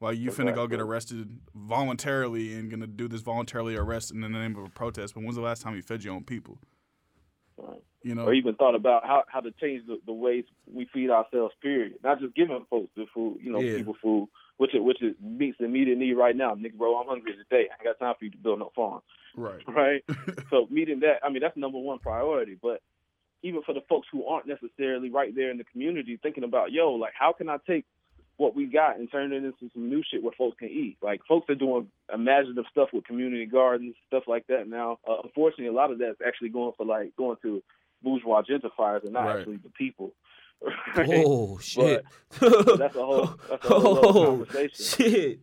[0.01, 4.27] Like you finna go get arrested voluntarily and gonna do this voluntarily arrest in the
[4.27, 5.13] name of a protest.
[5.13, 6.57] But when's the last time you fed your own people?
[7.57, 7.83] Right.
[8.03, 11.09] You know, or even thought about how, how to change the, the ways we feed
[11.09, 11.53] ourselves.
[11.61, 11.93] Period.
[12.03, 13.77] Not just giving folks the food, you know, Yeah.
[13.77, 16.53] people food, which is, which is meets the immediate need right now.
[16.55, 17.69] Nigga, bro, I'm hungry today.
[17.69, 19.01] I ain't got time for you to build no farm,
[19.35, 19.61] right?
[19.67, 20.03] right?
[20.49, 22.57] so meeting that, I mean, that's number one priority.
[22.61, 22.81] But
[23.41, 26.91] even for the folks who aren't necessarily right there in the community, thinking about, yo,
[26.93, 27.85] like, how can I take
[28.37, 30.97] what we got and turn it into some new shit where folks can eat?
[31.01, 34.97] Like, folks are doing imaginative stuff with community gardens, stuff like that now.
[35.07, 37.61] Uh, unfortunately, a lot of that's actually going for like going to
[38.01, 39.39] bourgeois gentrifiers and not Right.
[39.39, 40.13] actually the people.
[40.95, 41.23] Right?
[41.25, 42.05] Oh shit.
[42.39, 44.13] that's a whole that's a whole oh
[44.45, 44.69] conversation.
[44.85, 45.39] shit.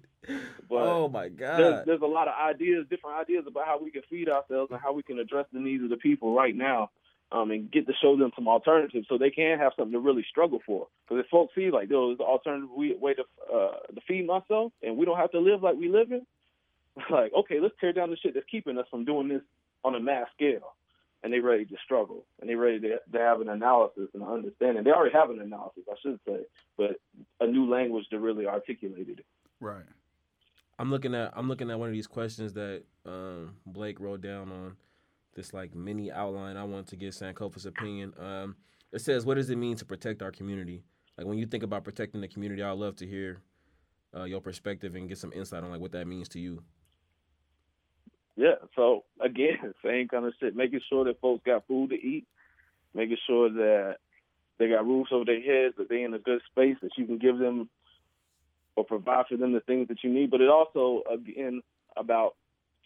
[0.69, 1.39] But oh my there's,
[1.75, 1.83] god.
[1.87, 4.93] there's a lot of ideas, different ideas about how we can feed ourselves and how
[4.93, 6.91] we can address the needs of the people right now,
[7.33, 10.25] um, and get to show them some alternatives so they can have something to really
[10.29, 10.89] struggle for.
[11.05, 14.73] Because if folks see like, yo, there's an alternative way to uh, to feed myself,
[14.83, 16.27] and we don't have to live like we live in,
[17.11, 19.43] like, okay, let's tear down the shit that's keeping us from doing this
[19.85, 20.75] on a mass scale.
[21.23, 24.29] And they ready to struggle, and they ready to, to have an analysis and an
[24.29, 24.85] understanding.
[24.85, 26.47] They already have an analysis, I should say,
[26.79, 26.99] but
[27.41, 29.27] a new language to really articulate it.
[29.61, 29.85] Right.
[30.79, 34.51] I'm looking at I'm looking at one of these questions that um, Blake wrote down
[34.51, 34.77] on
[35.35, 36.57] this like mini outline.
[36.57, 38.13] I want to get Sankofa's opinion.
[38.19, 38.57] Um,
[38.93, 40.83] it says, "What does it mean to protect our community?"
[41.17, 43.43] Like when you think about protecting the community, I'd love to hear
[44.17, 46.63] uh, your perspective and get some insight on like what that means to you.
[48.37, 48.55] Yeah.
[48.75, 50.57] So again, same kind of shit.
[50.57, 52.27] Making sure that folks got food to eat,
[52.95, 53.97] making sure that
[54.59, 57.19] they got roofs over their heads, that they in a good space, that you can
[57.19, 57.69] give them
[58.77, 60.31] or provide for them the things that you need.
[60.31, 61.63] But it also again
[61.97, 62.37] about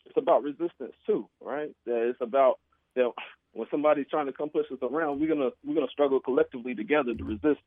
[0.07, 1.71] it's about resistance too, right?
[1.87, 2.59] That it's about
[2.95, 3.11] that
[3.53, 7.15] when somebody's trying to come push us around, we're gonna we're gonna struggle collectively together
[7.15, 7.61] to resist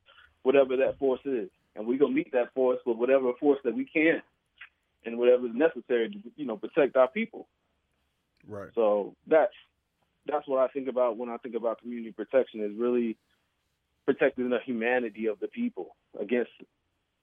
[0.43, 3.85] whatever that force is, and we're gonna meet that force with whatever force that we
[3.85, 4.21] can,
[5.05, 7.47] and whatever is necessary to you know protect our people.
[8.47, 8.69] Right.
[8.75, 9.53] So that's
[10.25, 13.17] that's what I think about when I think about community protection is really
[14.05, 16.51] protecting the humanity of the people against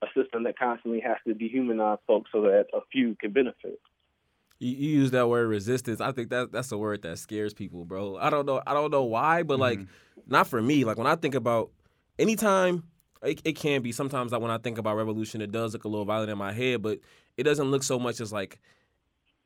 [0.02, 3.80] a system that constantly has to dehumanize folks so that a few can benefit.
[4.58, 6.00] You, you use that word resistance.
[6.00, 8.16] I think that that's a word that scares people, bro.
[8.16, 8.62] I don't know.
[8.66, 10.20] I don't know why, but like, mm-hmm.
[10.26, 10.84] not for me.
[10.84, 11.70] Like when I think about
[12.18, 12.84] anytime,
[13.22, 13.92] it, it can be.
[13.92, 16.52] Sometimes like when I think about revolution, it does look a little violent in my
[16.52, 17.00] head, but
[17.36, 18.60] it doesn't look so much as like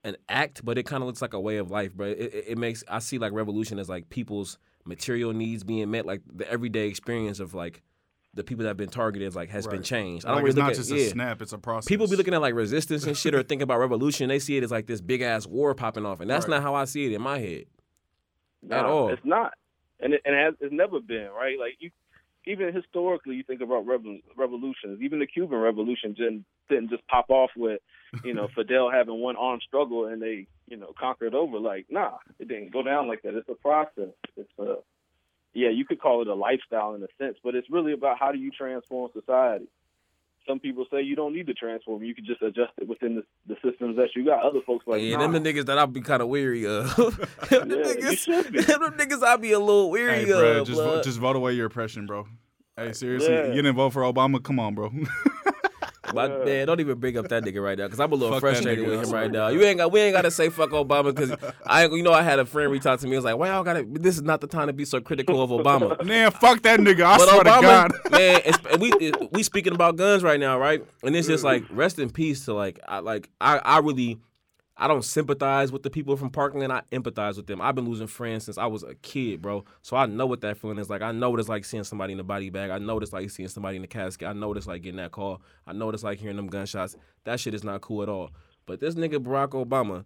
[0.04, 2.08] an act, but it kind of looks like a way of life, bro.
[2.08, 6.06] It, it, it makes I see like revolution as like people's material needs being met,
[6.06, 7.82] like the everyday experience of like
[8.38, 10.24] the people that have been targeted, like has been changed.
[10.24, 10.96] I don't really it's look not at, just yeah.
[11.04, 11.88] a snap; it's a process.
[11.88, 14.28] People be looking at like resistance and shit or thinking about revolution.
[14.28, 16.54] They see it as like this big ass war popping off, and that's Right.
[16.56, 17.66] not how I see it in my head.
[18.70, 19.10] At all.
[19.10, 19.52] It's not,
[20.00, 21.58] and it, and it has, it's never been right.
[21.58, 21.90] Like you,
[22.46, 25.00] even historically, you think about revol- revolutions.
[25.02, 27.80] Even the Cuban Revolution didn't didn't just pop off with,
[28.24, 31.58] you know, Fidel having one armed struggle and they, you know, conquered over.
[31.58, 33.34] Like, nah, it didn't go down like that.
[33.34, 34.10] It's a process.
[34.36, 34.76] It's a,
[35.54, 38.32] yeah, you could call it a lifestyle in a sense, but it's really about how
[38.32, 39.66] do you transform society.
[40.46, 43.22] Some people say you don't need to transform; you can just adjust it within the,
[43.46, 44.42] the systems that you got.
[44.46, 45.28] Other folks like, yeah, nah.
[45.28, 46.96] them the niggas that I'll be kind of weary of.
[46.96, 47.10] them,
[47.50, 48.62] Yeah, you niggas, should be.
[48.62, 50.66] them niggas I'll be a little weary Hey, bro, of.
[50.66, 52.26] just vote, just vote away your oppression, bro.
[52.76, 53.48] Hey, seriously, Yeah.
[53.48, 54.42] you didn't vote for Obama?
[54.42, 54.90] Come on, bro.
[56.14, 56.44] But Yeah.
[56.44, 58.86] man, don't even bring up that nigga right now because I'm a little Fuck frustrated
[58.86, 59.48] with him right now.
[59.48, 61.32] You ain't got we ain't got to say fuck Obama because
[61.66, 63.10] I you know I had a friend reach out to me.
[63.12, 63.84] He was like, "Why y'all got to?
[63.84, 67.04] This is not the time to be so critical of Obama." Man, fuck that nigga.
[67.04, 67.92] I but swear to Obama, God.
[68.10, 70.84] man, it's, we it- we speaking about guns right now, right?
[71.02, 74.18] And it's just like rest in peace to like I like I I really
[74.80, 76.72] I don't sympathize with the people from Parkland.
[76.72, 77.60] I empathize with them.
[77.60, 79.64] I've been losing friends since I was a kid, bro.
[79.82, 81.02] So I know what that feeling is like.
[81.02, 82.70] I know what it's like seeing somebody in the body bag.
[82.70, 84.28] I know what it's like seeing somebody in the casket.
[84.28, 85.42] I know what it's like getting that call.
[85.66, 86.96] I know what it's like hearing them gunshots.
[87.24, 88.30] That shit is not cool at all.
[88.66, 90.04] But this nigga Barack Obama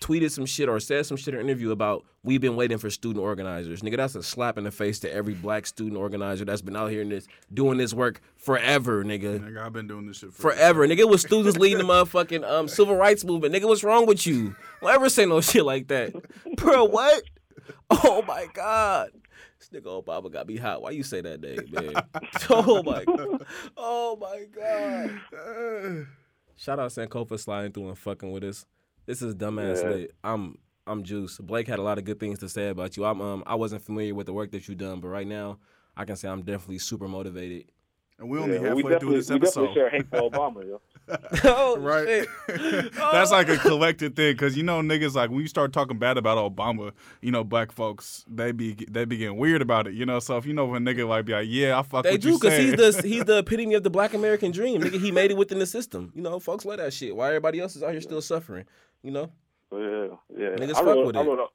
[0.00, 2.90] tweeted some shit or said some shit in an interview about we've been waiting for
[2.90, 3.82] student organizers.
[3.82, 6.90] Nigga, that's a slap in the face to every black student organizer that's been out
[6.90, 9.40] here in this doing this work forever, nigga.
[9.40, 10.86] Nigga, I've been doing this shit for Forever.
[10.88, 13.54] Nigga it was students leading the motherfucking um, civil rights movement.
[13.54, 14.56] Nigga, what's wrong with you?
[14.80, 16.14] Don't ever say no shit like that.
[16.56, 17.22] Bro, what?
[17.90, 19.10] Oh my God.
[19.58, 20.80] This nigga Obama got me hot.
[20.80, 21.92] Why you say that name, man?
[22.50, 23.46] oh my God.
[23.76, 26.06] Oh my God.
[26.56, 28.64] Shout out Sankofa sliding through and fucking with us.
[29.10, 29.88] This is dumbass Yeah.
[29.90, 30.14] lit.
[30.22, 31.38] I'm I'm Juice.
[31.38, 33.04] Blake had a lot of good things to say about you.
[33.04, 35.58] I'm um I wasn't familiar with the work that you've done, but right now
[35.96, 37.64] I can say I'm definitely super motivated.
[38.20, 39.62] And we only Yeah, well, halfway we through this episode.
[39.62, 39.74] we definitely episode.
[39.74, 40.80] share hate for Obama, yo.
[41.44, 42.06] oh, right?
[42.46, 42.92] shit.
[42.94, 46.16] That's like a collective thing, cause you know niggas like when you start talking bad
[46.16, 50.06] about Obama, you know black folks they be they be getting weird about it, you
[50.06, 50.20] know.
[50.20, 52.20] So if you know when a nigga like be like, yeah, I fuck They what
[52.20, 52.92] do you because he's saying.
[53.02, 54.82] the he's the epitome of the Black American dream.
[54.82, 56.12] Nigga, he made it within the system.
[56.14, 57.16] You know, folks love that shit.
[57.16, 58.66] Why everybody else is out here still suffering?
[59.02, 59.30] You know,
[59.72, 60.48] Yeah, yeah.
[60.56, 61.26] Niggas I fuck wrote, with I it.
[61.26, 61.46] wrote a,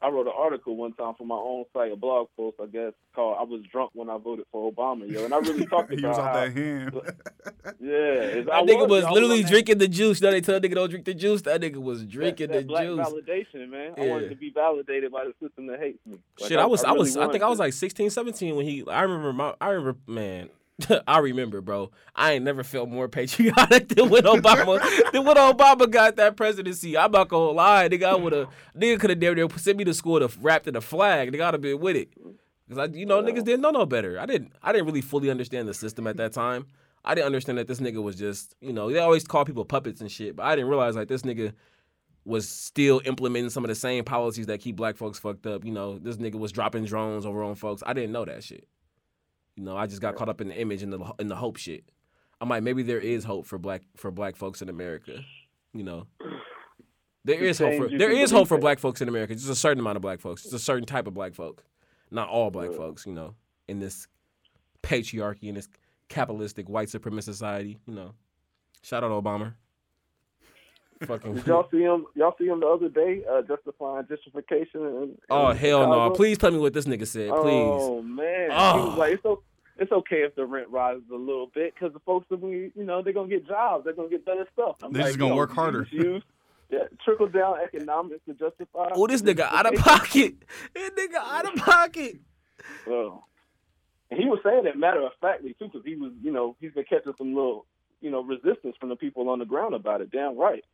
[0.00, 2.92] I wrote an article one time for my own site, a blog post, I guess,
[3.16, 5.98] called "I was drunk when I voted for Obama." Yo, and I really talked he
[5.98, 6.92] about was off how, that hand.
[7.80, 10.20] yeah, it's- I that nigga was I literally on that- drinking the juice.
[10.22, 11.42] Now they tell nigga don't drink the juice.
[11.42, 13.00] That nigga was drinking that the black juice.
[13.06, 13.94] validation, man.
[13.98, 16.18] I wanted to be validated by the system that hates me.
[16.40, 18.64] Like, Shit, I was, I, really was, I think I was like 16, 17 when
[18.66, 18.84] he.
[18.88, 20.48] I remember my, I remember, man.
[21.08, 21.90] I remember, bro.
[22.14, 24.80] I ain't never felt more patriotic than when Obama,
[25.12, 26.96] than when Obama got that presidency.
[26.96, 28.04] I'm not gonna lie, nigga.
[28.04, 30.76] I would have, nigga could have damn near sent me to school to wrapped in
[30.76, 31.32] a flag.
[31.32, 32.10] They gotta be with it.
[32.68, 34.20] Cause I, you know, niggas didn't know no better.
[34.20, 36.66] I didn't, I didn't really fully understand the system at that time.
[37.04, 40.02] I didn't understand that this nigga was just, you know, they always call people puppets
[40.02, 41.54] and shit, but I didn't realize like this nigga
[42.26, 45.64] was still implementing some of the same policies that keep black folks fucked up.
[45.64, 47.82] You know, this nigga was dropping drones over on folks.
[47.86, 48.68] I didn't know that shit.
[49.58, 51.56] You know, I just got caught up in the image and the in the hope
[51.56, 51.82] shit.
[52.40, 55.20] I'm like, maybe there is hope for black for black folks in America.
[55.74, 56.06] You know,
[57.24, 59.34] there is hope for there is hope for black folks in America.
[59.34, 60.42] Just a certain amount of black folks.
[60.44, 61.64] Just a certain type of black folk,
[62.12, 62.76] not all black Yeah.
[62.76, 63.04] folks.
[63.04, 63.34] You know,
[63.66, 64.06] in this
[64.82, 65.68] patriarchy in this
[66.08, 67.78] capitalistic white supremacist society.
[67.86, 68.14] You know,
[68.82, 69.54] shout out Obama.
[71.06, 71.34] Fucking.
[71.34, 72.06] Did y'all see him?
[72.14, 74.74] Y'all see him the other day uh, justifying gentrification?
[75.04, 75.92] In, Oh in hell no!
[75.92, 76.14] Chicago?
[76.14, 77.68] Please tell me what this nigga said, please.
[77.70, 78.72] Oh man, Oh.
[78.82, 79.42] he was like, it's, o-
[79.78, 82.84] it's okay if the rent rises a little bit because the folks will be, you
[82.84, 84.76] know, they're gonna get jobs, they're gonna get better stuff.
[84.82, 85.86] I'm They're like, just gonna yo, work harder.
[85.92, 88.88] yeah, trickle down economics to justify.
[88.94, 90.34] Oh, this nigga out of pocket.
[90.74, 92.16] This nigga out of pocket.
[92.86, 93.24] Well,
[94.10, 96.72] and he was saying that matter of factly too, because he was, you know, he's
[96.72, 97.66] been catching some little,
[98.00, 100.10] you know, resistance from the people on the ground about it.
[100.10, 100.64] Damn right,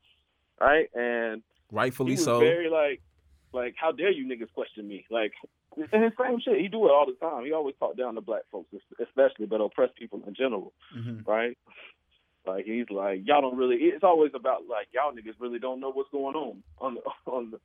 [0.61, 0.89] right?
[0.95, 2.39] And he Rightfully was so.
[2.41, 3.01] very like,
[3.53, 5.05] like, how dare you niggas question me?
[5.11, 5.33] Like,
[5.77, 6.61] and his same shit.
[6.61, 7.45] He do it all the time.
[7.45, 8.69] He always talk down to black folks,
[9.03, 11.27] especially, but oppressed people in general, Mhm.
[11.27, 11.59] right?
[12.47, 13.77] Like he's like, y'all don't really.
[13.77, 17.51] It's always about like y'all niggas really don't know what's going on on the on
[17.53, 17.61] the.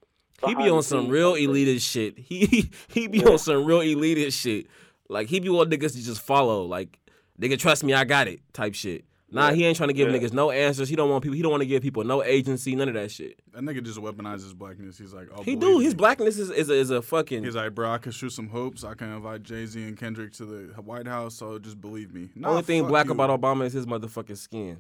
[0.48, 2.18] He be on some real elitist shit.
[2.18, 3.30] He he be Yeah.
[3.32, 4.68] on some real elitist shit.
[5.10, 6.64] Like he be want niggas to just follow.
[6.64, 6.98] Like
[7.40, 8.40] nigga, trust me, I got it.
[8.54, 9.04] Type shit.
[9.32, 9.54] Nah, Yeah.
[9.56, 10.18] he ain't trying to give Yeah.
[10.18, 10.90] niggas no answers.
[10.90, 11.36] He don't want people.
[11.36, 12.76] He don't want to give people no agency.
[12.76, 13.40] None of that shit.
[13.54, 14.98] That nigga just weaponizes blackness.
[14.98, 15.80] He's like, oh, He believe do.
[15.80, 15.86] me.
[15.86, 17.44] His blackness is is a, is a fucking.
[17.44, 18.84] He's like, bro, I can shoot some hoops.
[18.84, 21.36] I can invite Jay Z and Kendrick to the White House.
[21.36, 22.30] So just believe me.
[22.36, 23.12] Nah, only thing black you.
[23.12, 24.78] about Obama is his motherfucking skin.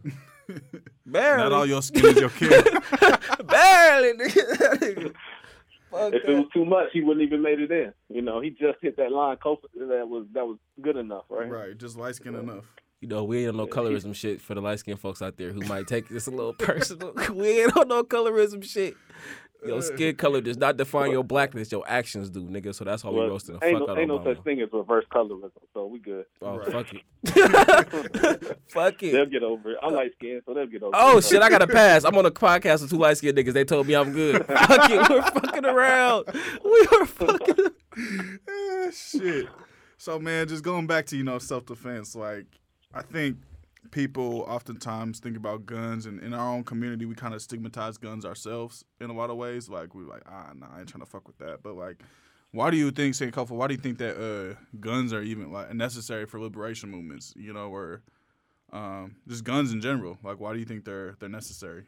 [1.05, 1.43] Barely.
[1.43, 2.63] Not all your skin is your kid.
[3.45, 4.13] Barely.
[4.13, 5.13] nigga.
[5.91, 7.91] Fuck If it was too much, he wouldn't even made it in.
[8.09, 11.49] You know, he just hit that line close that was that was good enough, right?
[11.49, 12.65] right, just light skin enough.
[13.01, 15.53] You know, we ain't on no colorism shit for the light skinned folks out there
[15.53, 17.13] who might take this a little personal.
[17.33, 18.95] we ain't on no colorism shit.
[19.65, 21.69] Your skin color does not define your blackness.
[21.69, 22.73] Your actions do, nigga.
[22.73, 25.03] So that's why we roasting the fuck no, out ain't no such thing as reverse
[25.13, 26.25] colorism, so we good.
[26.41, 26.71] Oh Right.
[26.71, 29.11] fuck it, fuck it.
[29.11, 29.77] They'll get over it.
[29.83, 31.15] I'm light skinned, so they'll get over Oh it.
[31.15, 32.05] Oh shit, I got to pass.
[32.05, 33.51] I'm on a podcast with two light skinned niggas.
[33.51, 34.45] They told me I'm good.
[34.45, 36.27] Fuck it, we're fucking around.
[36.63, 37.65] We are fucking.
[38.47, 39.47] Eh, shit.
[39.97, 42.15] So man, just going back to you know self defense.
[42.15, 42.45] Like,
[42.93, 43.37] I think
[43.91, 48.25] people oftentimes think about guns, and in our own community, we kind of stigmatize guns
[48.25, 49.69] ourselves in a lot of ways.
[49.69, 51.61] Like, we're like, ah, nah, I ain't trying to fuck with that.
[51.61, 52.01] But like,
[52.51, 53.51] why do you think, Sankofa?
[53.51, 57.33] Why do you think that uh, guns are even like necessary for liberation movements?
[57.35, 58.01] You know, or
[58.73, 60.17] um, just guns in general.
[60.23, 61.83] Like, why do you think they're they're necessary?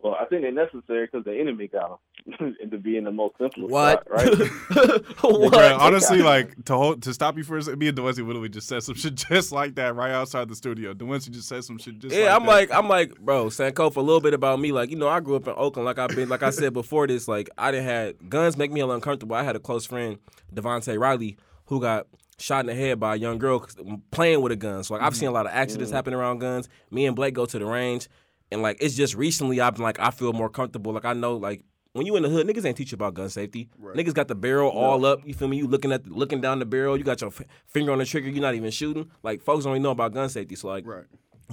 [0.00, 1.98] Well, I think they're necessary because the enemy got them,
[2.40, 4.04] and to be in the most simplest What?
[4.04, 4.38] spot, right?
[5.20, 5.52] what?
[5.52, 8.48] Bruh, honestly, like to hold, to stop you for a second, me and Delency literally
[8.48, 10.92] just said some shit just like that right outside the studio.
[10.94, 12.48] Delency just said some shit just yeah, like I'm that.
[12.48, 14.72] like, I'm like, bro, Sankofa, a little bit about me.
[14.72, 15.86] Like, you know, I grew up in Oakland.
[15.86, 18.80] Like I've been, like I said before this, like I didn't had guns make me
[18.80, 19.36] a little uncomfortable.
[19.36, 20.18] I had a close friend,
[20.54, 22.06] Devontae Riley, who got
[22.38, 23.66] shot in the head by a young girl
[24.10, 24.84] playing with a gun.
[24.84, 25.94] So like I've seen a lot of accidents mm.
[25.94, 26.68] happen around guns.
[26.90, 28.08] Me and Blake go to the range,
[28.50, 30.92] and like it's just recently I've been like I feel more comfortable.
[30.92, 31.64] Like I know like.
[31.98, 33.68] When you in the hood, niggas ain't teach you about gun safety.
[33.76, 33.96] Right.
[33.96, 35.20] Niggas got the barrel all up.
[35.26, 35.56] You feel me?
[35.56, 36.96] You looking at, the, looking down the barrel.
[36.96, 38.30] You got your f- finger on the trigger.
[38.30, 39.10] You're not even shooting.
[39.24, 40.54] Like folks don't even know about gun safety.
[40.54, 41.04] So like, right.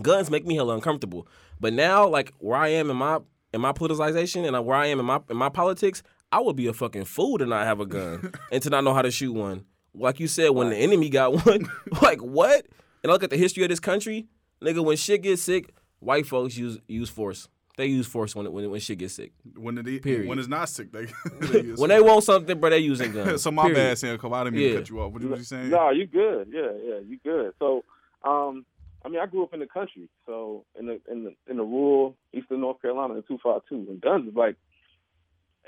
[0.04, 1.28] guns make me hella uncomfortable.
[1.60, 3.20] But now, like where I am in my
[3.54, 6.56] in my politicization and uh, where I am in my in my politics, I would
[6.56, 9.10] be a fucking fool to not have a gun and to not know how to
[9.10, 9.66] shoot one.
[9.96, 11.68] Like you said, when the enemy got one,
[12.04, 12.68] like what?
[13.02, 14.28] And I look at the history of this country,
[14.62, 14.84] nigga.
[14.84, 17.48] When shit gets sick, white folks use use force.
[17.78, 19.34] They use force when it, when, when shit gets sick.
[19.58, 20.28] When it Period.
[20.28, 21.08] when it's not sick, they,
[21.42, 23.42] they use When they want something, bro, they using guns.
[23.42, 23.76] so my Period.
[23.76, 24.18] bad, Sam.
[24.18, 24.34] Cole.
[24.34, 24.80] I didn't mean to Yeah.
[24.80, 25.12] cut you off.
[25.12, 25.70] What was you saying?
[25.70, 26.50] No, you good.
[26.54, 27.54] Yeah, yeah, you good.
[27.60, 27.84] So,
[28.24, 28.66] um,
[29.04, 31.64] I mean, I grew up in the country, so in the in the in the
[31.64, 34.56] rural eastern North Carolina in two five two, and guns is like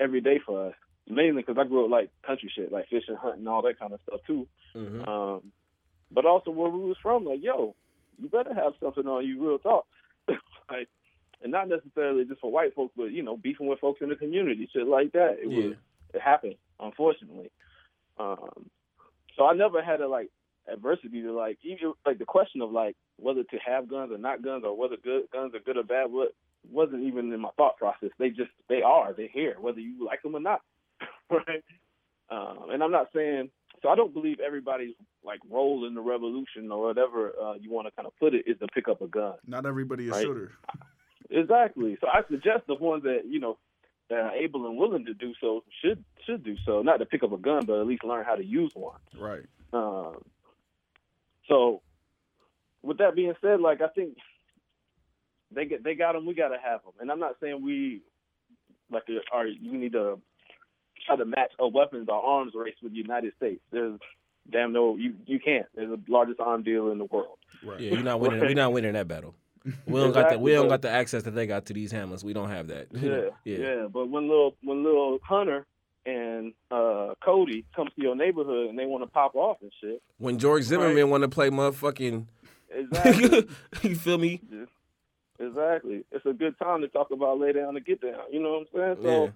[0.00, 0.74] every day for us.
[1.10, 4.00] Mainly because I grew up like country shit, like fishing, hunting, all that kind of
[4.06, 4.46] stuff too.
[4.74, 5.06] Mhm.
[5.08, 5.52] Um,
[6.10, 7.74] but also where we was from, like, yo,
[8.20, 9.86] you better have something on you, real talk.
[10.70, 10.88] like,
[11.42, 14.16] and not necessarily just for white folks, but you know, beefing with folks in the
[14.16, 15.38] community, shit like that.
[15.42, 15.68] It Yeah.
[15.68, 15.76] was,
[16.14, 17.50] it happened, unfortunately.
[18.18, 18.68] Um,
[19.36, 20.30] so I never had a like
[20.70, 24.42] adversity to like even like the question of like whether to have guns or not
[24.42, 26.10] guns or whether good guns are good or bad.
[26.10, 26.34] What
[26.70, 28.10] wasn't even in my thought process.
[28.18, 29.12] They just they are.
[29.12, 30.60] They're here, whether you like them or not.
[31.30, 31.62] right?
[32.30, 33.50] Um, and I'm not saying
[33.82, 33.88] so.
[33.88, 37.92] I don't believe everybody's like role in the revolution or whatever uh, you want to
[37.92, 39.34] kind of put it is to pick up a gun.
[39.46, 40.24] Not everybody a Right.
[40.26, 40.52] shooter.
[41.30, 41.96] Exactly.
[42.00, 43.58] So I suggest the ones that you know
[44.08, 46.82] that are able and willing to do so should should do so.
[46.82, 48.98] Not to pick up a gun, but at least learn how to use one.
[49.18, 49.44] Right.
[49.72, 50.22] Um,
[51.48, 51.82] so,
[52.82, 54.16] with that being said, like I think
[55.54, 56.94] they get they got them, we got to have them.
[57.00, 58.02] And I'm not saying we
[58.90, 60.20] like are you need to
[61.06, 63.60] try to match a weapons or arms race with the United States.
[63.70, 63.98] There's
[64.50, 65.66] damn no you you can't.
[65.74, 67.38] There's the largest arm deal in the world.
[67.62, 67.80] Right.
[67.80, 68.40] Yeah, you're not winning.
[68.40, 68.48] Right.
[68.48, 69.34] We're not winning that battle.
[69.86, 72.24] We don't got the we don't got the access that they got to these hammers.
[72.24, 72.88] We don't have that.
[72.92, 73.58] Yeah, yeah.
[73.58, 73.86] yeah.
[73.92, 75.66] But when little when little Hunter
[76.06, 80.00] and uh, Cody come to your neighborhood and they want to pop off and shit,
[80.18, 82.26] When George Zimmerman want to play motherfucking,
[82.70, 83.48] exactly,
[83.90, 84.40] you feel me?
[85.38, 86.04] exactly.
[86.12, 88.20] It's a good time to talk about lay down and get down.
[88.30, 89.04] You know what I'm saying?
[89.04, 89.30] So Yeah.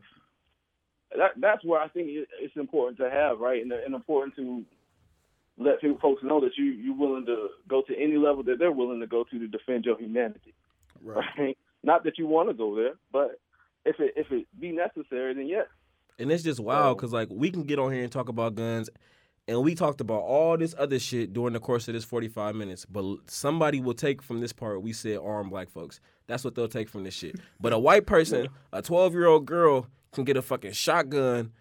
[1.18, 2.08] that that's where I think
[2.40, 4.64] it's important to have right, and, and important to
[5.58, 8.72] let people, folks know that you you're willing to go to any level that they're
[8.72, 10.54] willing to go to to defend your humanity.
[11.02, 11.24] Right.
[11.38, 11.58] Right?
[11.84, 13.40] Not that you want to go there, but
[13.84, 15.66] if it if it be necessary, then yes.
[16.18, 18.88] And it's just wild because like we can get on here and talk about guns,
[19.48, 22.86] and we talked about all this other shit during the course of this 45 minutes.
[22.86, 26.00] But somebody will take from this part we said armed black folks.
[26.28, 27.36] That's what they'll take from this shit.
[27.60, 31.52] But a white person, a 12 year old girl, can get a fucking shotgun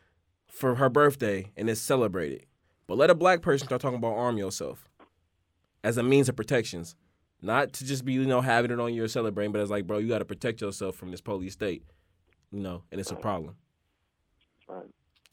[0.48, 2.46] for her birthday and it's celebrated.
[2.92, 4.90] But let a black person start talking about arm yourself
[5.82, 6.98] as a means of protections.
[7.42, 9.88] Not to just be, you know, having it on your or celebrating, but it's like,
[9.88, 11.86] bro, you got to protect yourself from this police state,
[12.52, 13.56] you know, and it's a problem.
[14.68, 14.84] Right.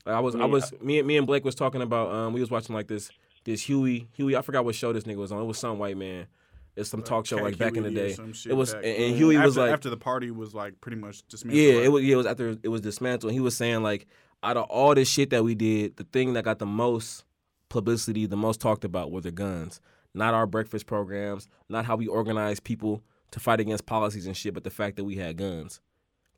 [0.07, 2.13] I was, I was, me, and me and Blake was talking about.
[2.13, 3.11] Um, we was watching like this,
[3.43, 4.37] this Huey, Huey.
[4.37, 5.43] I forgot what show this nigga was on.
[5.43, 6.29] It was some white man.
[6.77, 8.15] It's some talk show Cat like back in the day.
[8.47, 10.99] It was, back- and, and Huey after, was like, after the party was like pretty
[10.99, 11.57] much dismissed.
[11.57, 13.31] yeah, it was, yeah, it was after it was dismantled.
[13.31, 14.07] And he was saying like,
[14.45, 17.25] out of all this shit that we did, the thing that got the most
[17.69, 19.81] publicity, the most talked about, were the guns.
[20.15, 24.55] Not our breakfast programs, not how we organize people to fight against policies and shit,
[24.55, 25.81] but the fact that we had guns.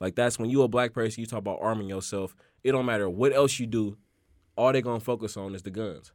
[0.01, 2.35] Like that's when you a black person, you talk about arming yourself.
[2.65, 3.97] It don't matter what else you do.
[4.57, 6.13] All they gonna focus on is the guns.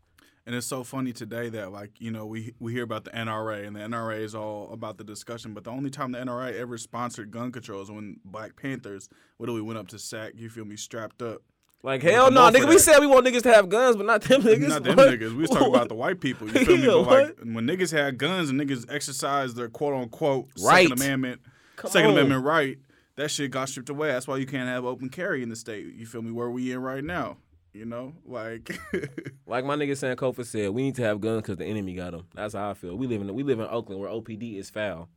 [0.47, 3.65] And it's so funny today that like you know we we hear about the NRA
[3.65, 6.77] and the NRA is all about the discussion, but the only time the NRA ever
[6.77, 10.33] sponsored gun control is when Black Panthers, we went up to Sac?
[10.35, 10.75] You feel me?
[10.75, 11.41] Strapped up.
[11.85, 12.67] Like hell no, for nigga.
[12.67, 14.67] We said we want niggas to have guns, but not them niggas.
[14.69, 15.09] Not them What?
[15.09, 15.29] niggas.
[15.31, 16.47] We was talking about the white people.
[16.49, 16.83] You feel me?
[16.83, 20.87] Yeah, But like when niggas had guns and niggas exercised their quote unquote Right.
[20.89, 21.41] Second Amendment,
[21.75, 22.17] Come Second on.
[22.17, 22.79] Amendment right,
[23.17, 24.07] that shit got stripped away.
[24.07, 25.93] That's why you can't have open carry in the state.
[25.93, 26.31] You feel me?
[26.31, 27.37] Where we in right now?
[27.71, 28.79] You know, like
[29.45, 32.25] Like my nigga Sankofa said, we need to have guns because the enemy got them.
[32.33, 32.95] That's how I feel.
[32.95, 35.07] We live in we live in Oakland where OPD is foul.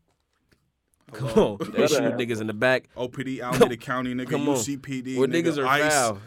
[1.13, 2.89] Come on, they shoot niggas in the back.
[2.95, 4.57] OPD, Alameda County, nigga, Come on.
[4.57, 5.93] UCPD, Where nigga, niggas are ICE.
[5.95, 6.19] foul.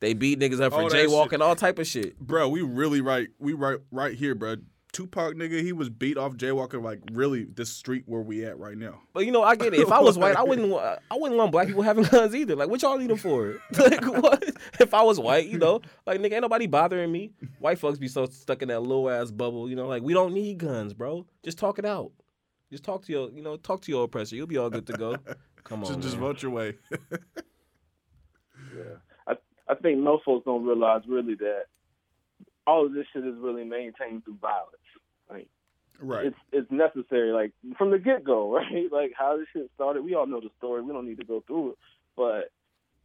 [0.00, 1.42] They beat niggas up for All jaywalking, shit.
[1.42, 2.18] all type of shit.
[2.18, 3.28] Bro, we really right.
[3.38, 4.56] We right right here, bro.
[4.92, 8.76] Tupac, nigga, he was beat off jaywalking like really this street where we at right
[8.76, 9.00] now.
[9.12, 9.78] But you know, I get it.
[9.78, 10.66] If I was white, I wouldn't.
[10.68, 12.56] wa- I wouldn't want black people having guns either.
[12.56, 13.60] Like, what y'all need them for?
[13.78, 14.42] like, what?
[14.80, 17.30] If I was white, you know, like nigga, ain't nobody bothering me.
[17.60, 19.70] White folks be so stuck in that little ass bubble.
[19.70, 21.24] You know, like we don't need guns, bro.
[21.44, 22.10] Just talk it out.
[22.72, 24.34] Just talk to your, you know, talk to your oppressor.
[24.34, 25.16] You'll be all good to go.
[25.62, 26.76] Come on, just just vote your way.
[28.72, 29.09] I
[29.70, 31.64] I think most folks don't realize really that
[32.66, 34.76] all of this shit is really maintained through violence.
[35.30, 35.48] Like
[36.00, 36.26] right.
[36.26, 38.90] it's it's necessary, like from the get go, right?
[38.90, 40.04] Like how this shit started.
[40.04, 40.82] We all know the story.
[40.82, 41.78] We don't need to go through it.
[42.16, 42.50] But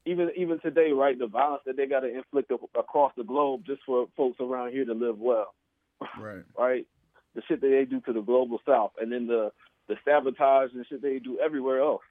[0.05, 3.82] even even today, right, the violence that they got to inflict across the globe just
[3.86, 5.53] for folks around here to live well,
[6.20, 6.43] right.
[6.57, 6.88] right?
[7.36, 9.51] The shit that they do to the global south, and then the
[9.88, 12.01] the sabotage and shit they do everywhere else.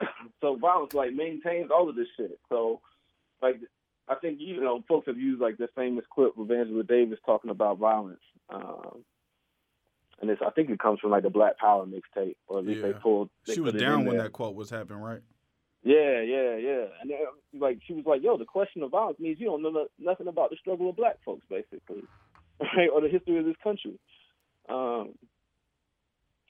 [0.40, 2.38] so violence like maintains all of this shit.
[2.48, 2.80] So
[3.42, 3.60] like
[4.08, 7.50] I think you know folks have used like this famous clip of Angela Davis talking
[7.50, 8.20] about violence.
[8.48, 9.04] Um,
[10.20, 12.82] and it's I think it comes from like the Black Power mixtape, or at least
[12.82, 13.30] they pulled.
[13.46, 14.24] They She was down when there.
[14.26, 15.20] that quote was happening, right?
[15.82, 16.84] Yeah, yeah, yeah.
[17.00, 17.16] And uh,
[17.58, 20.50] like she was like, "Yo, the question of violence means you don't know nothing about
[20.50, 22.02] the struggle of Black folks, basically,
[22.60, 23.98] right, or the history of this country."
[24.68, 25.14] Um,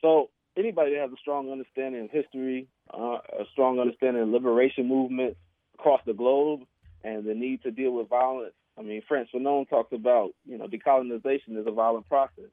[0.00, 4.88] so anybody that has a strong understanding of history, uh, a strong understanding of liberation
[4.88, 5.36] movements
[5.78, 6.60] across the globe,
[7.06, 8.52] and the need to deal with violence.
[8.78, 12.50] I mean, Frantz Fanon talks about, you know, decolonization is a violent process.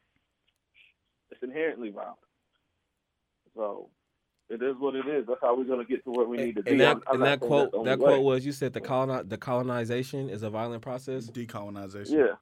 [1.31, 2.17] It's inherently violent.
[3.55, 3.89] So
[4.49, 5.25] it is what it is.
[5.27, 6.71] That's how we're going to get to where we need to be.
[6.71, 9.27] And that, I'm- I'm and that quote, that's that quote was you said the coloni-
[9.27, 11.29] the colonization is a violent process.
[11.29, 12.11] Decolonization.
[12.11, 12.35] Yeah,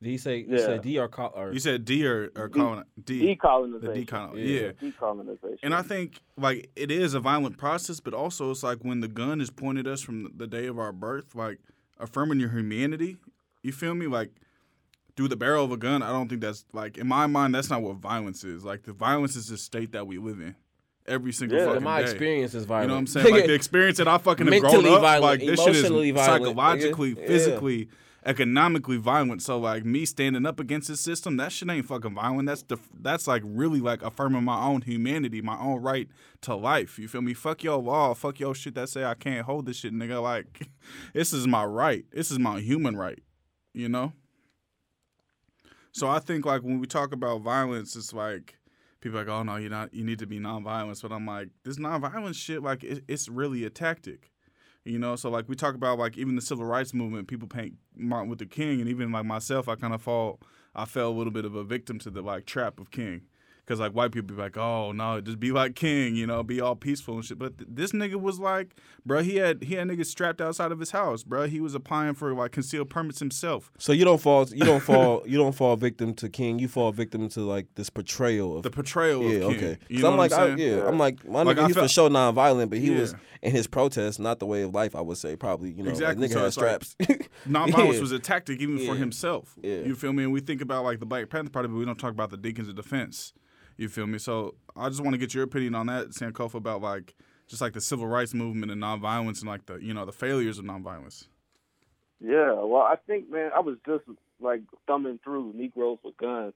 [0.00, 0.38] Did he say?
[0.38, 0.58] You Yeah.
[0.58, 3.18] said D or, col- or You said D or, or De- colon D.
[3.20, 4.32] The decolonization.
[4.36, 4.60] Yeah.
[4.82, 4.90] Yeah.
[4.90, 5.58] Decolonization.
[5.62, 9.08] And I think like it is a violent process, but also it's like when the
[9.08, 11.58] gun is pointed at us from the day of our birth, like
[11.98, 13.16] affirming your humanity.
[13.62, 14.06] You feel me?
[14.06, 14.30] Like
[15.16, 16.00] through the barrel of a gun.
[16.00, 17.52] I don't think that's like in my mind.
[17.54, 18.64] That's not what violence is.
[18.64, 20.54] Like the violence is the state that we live in
[21.08, 21.66] every single Yeah.
[21.66, 22.04] fucking my day.
[22.10, 22.84] experience is violent.
[22.84, 23.34] You know what I'm saying?
[23.34, 26.12] Like the experience that I fucking have grown up, violent, like this shit is emotionally
[26.12, 27.16] violent, psychologically.
[27.18, 27.26] Yeah.
[27.26, 27.88] physically,
[28.28, 29.42] economically violent.
[29.42, 32.46] So like me standing up against this system, that shit ain't fucking violent.
[32.46, 36.08] That's the that's like really like affirming my own humanity, my own right
[36.42, 36.98] to life.
[36.98, 37.32] You feel me?
[37.32, 40.22] Fuck your law, fuck your shit that say I can't hold this shit, nigga.
[40.22, 40.68] Like
[41.14, 42.04] this is my right.
[42.12, 43.18] This is my human right.
[43.72, 44.12] You know.
[45.92, 48.58] So I think like when we talk about violence, it's like
[49.00, 49.94] people are like, oh no, you're not.
[49.94, 51.00] You need to be nonviolent.
[51.00, 54.30] But I'm like, this nonviolent shit, like it, it's really a tactic.
[54.84, 57.74] You know, so like we talk about like even the civil rights movement, people paint
[57.96, 60.40] Martin Luther King, and even like myself, I kind of fall,
[60.74, 63.22] I fell a little bit of a victim to the like trap of King,
[63.68, 66.58] because like white people be like, oh no, just be like King, you know, be
[66.58, 67.38] all peaceful and shit.
[67.38, 70.80] But th- this nigga was like, bro, he had he had niggas strapped outside of
[70.80, 71.46] his house, bro.
[71.46, 73.70] He was applying for like concealed permits himself.
[73.78, 76.58] So you don't fall, you don't fall, you don't fall victim to King.
[76.58, 79.56] You fall victim to like this portrayal of The portrayal yeah, of King.
[79.56, 79.78] okay.
[79.88, 81.90] You know I'm like, I'm I, yeah, I'm like, my Like, nigga, he's for felt-
[81.90, 83.00] sure non-violent, but he Yeah.
[83.00, 84.96] was in his protest, not the way of life.
[84.96, 87.28] I would say probably, you know, Exactly, Like, nigga so had it's like- straps.
[87.46, 88.00] Nonviolence Yeah.
[88.00, 89.56] was a tactic even for himself.
[89.62, 89.80] Yeah.
[89.80, 90.24] You feel me?
[90.24, 92.38] And we think about like the Black Panther Party, but we don't talk about the
[92.38, 93.34] Deacons of Defense.
[93.78, 94.18] You feel me?
[94.18, 97.14] So I just want to get your opinion on that, Sankofa, about like
[97.46, 100.58] just like the civil rights movement and nonviolence and like the you know the failures
[100.58, 101.28] of nonviolence.
[102.20, 104.02] Yeah, well, I think, man, I was just
[104.40, 106.52] like thumbing through Negroes with Guns,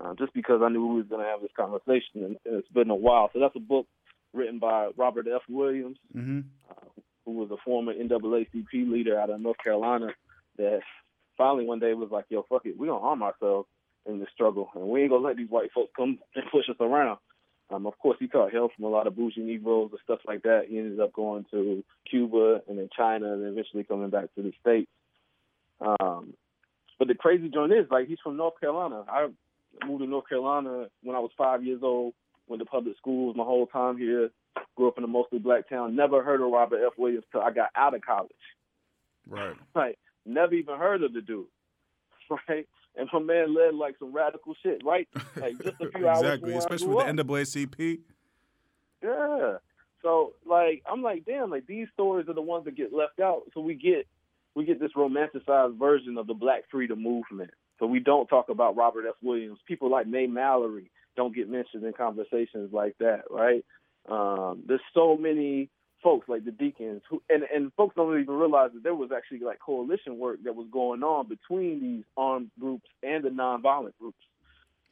[0.00, 2.88] uh, just because I knew we was gonna have this conversation, and, and it's been
[2.90, 3.28] a while.
[3.34, 3.86] So that's a book
[4.32, 5.42] written by Robert F.
[5.50, 6.40] Williams, Mm-hmm.
[7.26, 10.08] who was a former NAACP leader out of North Carolina.
[10.56, 10.80] That
[11.36, 13.68] finally one day was like, "Yo, fuck it, we gonna arm ourselves
[14.06, 16.76] in the struggle, and we ain't gonna let these white folks come and push us
[16.80, 17.18] around."
[17.70, 20.42] Um, of course, he caught hell from a lot of bougie Negroes and stuff like
[20.42, 20.66] that.
[20.68, 24.52] He ended up going to Cuba and then China, and eventually coming back to the
[24.60, 24.90] states.
[25.80, 26.34] Um,
[26.98, 29.04] but the crazy joint is, like, he's from North Carolina.
[29.08, 29.28] I
[29.86, 32.14] moved to North Carolina when I was five years old.
[32.46, 34.30] Went to public schools my whole time here.
[34.76, 35.96] Grew up in a mostly black town.
[35.96, 36.92] Never heard of Robert F.
[36.98, 38.30] Williams till I got out of college.
[39.28, 39.56] Right.
[39.74, 41.46] Like, never even heard of the dude.
[42.48, 42.66] Right?
[42.96, 45.08] And my man led like some radical shit, right?
[45.36, 47.16] Like just a few hours exactly, where I especially with up.
[47.16, 48.00] the NAACP.
[49.02, 49.56] Yeah.
[50.02, 53.42] So like I'm like, damn, like these stories are the ones that get left out.
[53.54, 54.06] So we get
[54.54, 57.50] we get this romanticized version of the black freedom movement.
[57.78, 59.14] So we don't talk about Robert F.
[59.22, 59.58] Williams.
[59.66, 63.64] People like Mae Mallory don't get mentioned in conversations like that, right?
[64.08, 65.70] Um, there's so many
[66.02, 69.40] folks like the Deacons who and, and folks don't even realize that there was actually
[69.40, 74.18] like coalition work that was going on between these armed groups and the nonviolent groups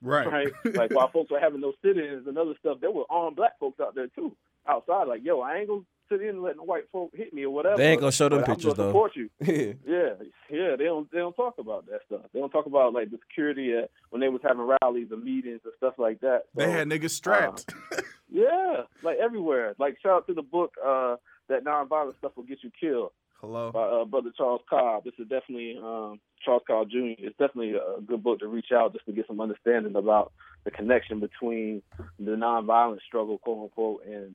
[0.02, 0.26] Right.
[0.26, 0.48] right?
[0.74, 3.80] like while folks were having those sit-ins and other stuff, there were armed black folks
[3.80, 4.34] out there too,
[4.66, 5.08] outside.
[5.08, 7.50] Like, yo, I ain't gonna sit in and let the white folk hit me or
[7.50, 7.76] whatever.
[7.76, 8.90] They ain't gonna show them but pictures, I'm gonna though.
[8.92, 9.30] support you.
[9.40, 9.72] yeah.
[9.86, 10.10] Yeah,
[10.50, 10.76] yeah.
[10.76, 12.22] They don't they don't talk about that stuff.
[12.32, 15.60] They don't talk about like the security at, when they was having rallies and meetings
[15.64, 16.44] and stuff like that.
[16.54, 17.74] They had niggas uh, strapped.
[18.30, 19.74] yeah, like everywhere.
[19.78, 21.16] Like shout out to the book uh,
[21.48, 23.10] that nonviolent stuff will get you killed
[23.40, 23.72] Hello.
[23.72, 25.04] by uh, brother Charles Cobb.
[25.04, 27.14] This is definitely um, Charles Cobb Jr.
[27.18, 30.32] It's definitely a good book to reach out just to get some understanding about
[30.64, 31.82] the connection between
[32.18, 34.34] the nonviolent struggle, quote unquote, and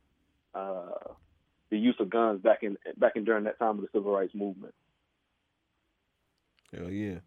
[0.53, 1.13] uh,
[1.69, 4.33] the use of guns back in back in during that time of the civil rights
[4.33, 4.73] movement.
[6.75, 7.19] Hell yeah.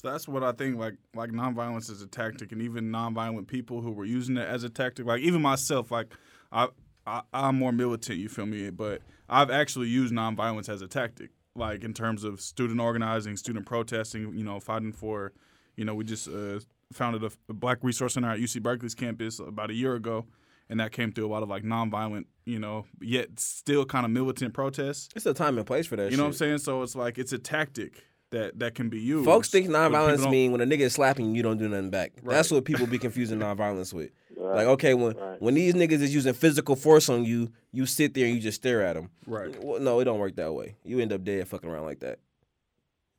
[0.00, 0.78] So that's what I think.
[0.78, 4.62] Like, like nonviolence is a tactic, and even nonviolent people who were using it as
[4.62, 5.06] a tactic.
[5.06, 6.14] Like, even myself, like,
[6.52, 6.68] I,
[7.04, 8.20] I I'm more militant.
[8.20, 8.70] You feel me?
[8.70, 13.66] But I've actually used nonviolence as a tactic, like in terms of student organizing, student
[13.66, 14.32] protesting.
[14.36, 15.32] You know, fighting for.
[15.74, 16.60] You know, we just uh,
[16.92, 20.26] founded a, a Black Resource Center at UC Berkeley's campus about a year ago,
[20.68, 24.12] and that came through a lot of like nonviolent, you know, yet still kind of
[24.12, 25.08] militant protests.
[25.16, 26.18] It's a time and place for that You shit.
[26.18, 26.58] know what I'm saying?
[26.58, 29.24] So it's like it's a tactic that that can be used.
[29.24, 31.68] Folks think but people nonviolence mean when a nigga is slapping you, you don't do
[31.68, 32.12] nothing back.
[32.22, 34.10] That's what people be confusing nonviolence with.
[34.40, 34.58] Right.
[34.58, 35.42] Like, okay, when Right.
[35.42, 38.60] when these niggas is using physical force on you, you sit there and you just
[38.60, 39.10] stare at them.
[39.26, 39.52] Right.
[39.64, 40.76] Well, no, it don't work that way.
[40.84, 42.20] You end up dead fucking around like that.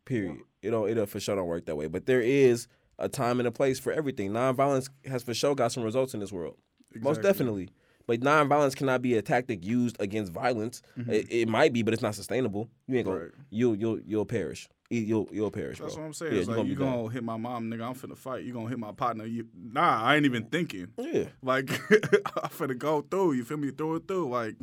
[0.05, 0.37] Period.
[0.61, 0.89] It don't.
[0.89, 1.87] It don't for sure don't work that way.
[1.87, 4.31] But there is a time and a place for everything.
[4.31, 6.55] Nonviolence has for sure got some results in this world.
[6.95, 7.69] Most definitely.
[8.09, 10.81] But nonviolence cannot be a tactic used against violence.
[11.07, 12.67] It, it might be, but it's not sustainable.
[12.87, 13.17] You ain't gonna.
[13.17, 13.25] Mm-hmm.
[13.25, 13.45] Right.
[13.51, 14.67] You'll you'll you'll perish.
[14.89, 15.77] You- You'll you'll perish.
[15.77, 16.01] That's bro.
[16.01, 16.33] what I'm saying.
[16.33, 17.87] Yeah, it's you like gonna you be gonna hit my mom, nigga.
[17.87, 18.45] I'm finna fight.
[18.45, 19.25] You gonna hit my partner.
[19.27, 20.87] You, nah, I ain't even thinking.
[20.97, 21.25] Yeah.
[21.43, 23.33] Like I'm finna go through.
[23.33, 23.69] You feel me?
[23.69, 24.27] Through it through.
[24.29, 24.55] Like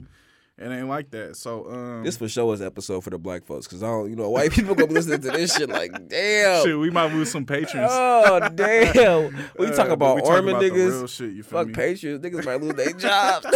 [0.58, 1.36] it ain't like that.
[1.36, 4.16] So um, This for sure is episode for the black folks, cause I don't, you
[4.16, 6.64] know, white people gonna be listening to this shit like, damn.
[6.64, 7.90] shit, we might lose some patrons.
[7.92, 9.34] Oh damn!
[9.58, 10.90] We Uh, talk but about arming niggas.
[10.90, 11.74] real shit, you feel Fuck me?
[11.74, 12.24] patriots.
[12.24, 13.46] Niggas might lose their jobs.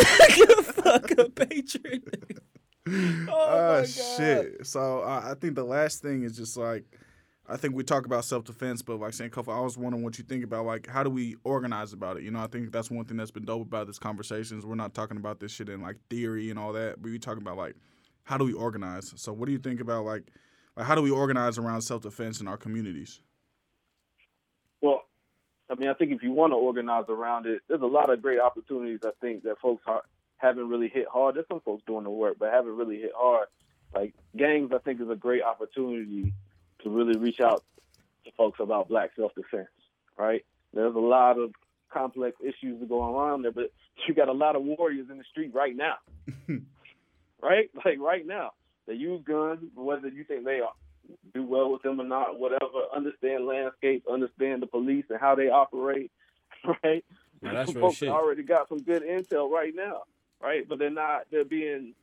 [0.74, 2.02] Fuck a patron.
[2.86, 2.92] oh
[3.26, 3.88] my God.
[3.88, 4.66] shit.
[4.66, 6.84] So uh, I think the last thing is just like
[7.50, 10.24] I think we talk about self defense, but like Sankofa, I was wondering what you
[10.24, 12.22] think about like how do we organize about it?
[12.22, 14.76] You know, I think that's one thing that's been dope about this conversation is we're
[14.76, 17.56] not talking about this shit in like theory and all that, but we talking about
[17.56, 17.74] like
[18.22, 19.12] how do we organize?
[19.16, 20.30] So what do you think about like
[20.76, 23.20] like how do we organize around self defense in our communities?
[24.80, 25.02] Well,
[25.68, 28.22] I mean, I think if you want to organize around it, there's a lot of
[28.22, 29.00] great opportunities.
[29.04, 30.02] I think that folks are,
[30.36, 31.34] haven't really hit hard.
[31.34, 33.48] There's some folks doing the work, but haven't really hit hard.
[33.92, 36.32] Like gangs, I think is a great opportunity
[36.82, 37.64] to really reach out
[38.24, 39.68] to folks about black self-defense.
[40.18, 40.44] Right?
[40.74, 41.52] There's a lot of
[41.92, 43.72] complex issues that go around there, but
[44.06, 45.94] you got a lot of warriors in the street right now.
[47.42, 47.70] right?
[47.84, 48.52] Like right now,
[48.86, 50.72] they use guns, whether you think they are
[51.34, 52.82] do well with them or not, whatever.
[52.94, 56.10] Understand landscape, understand the police and how they operate,
[56.84, 57.04] right?
[57.42, 58.08] Yeah, that's folks shit.
[58.08, 60.02] already got some good intel right now,
[60.42, 60.68] right?
[60.68, 61.22] But they're not.
[61.30, 61.94] They're being,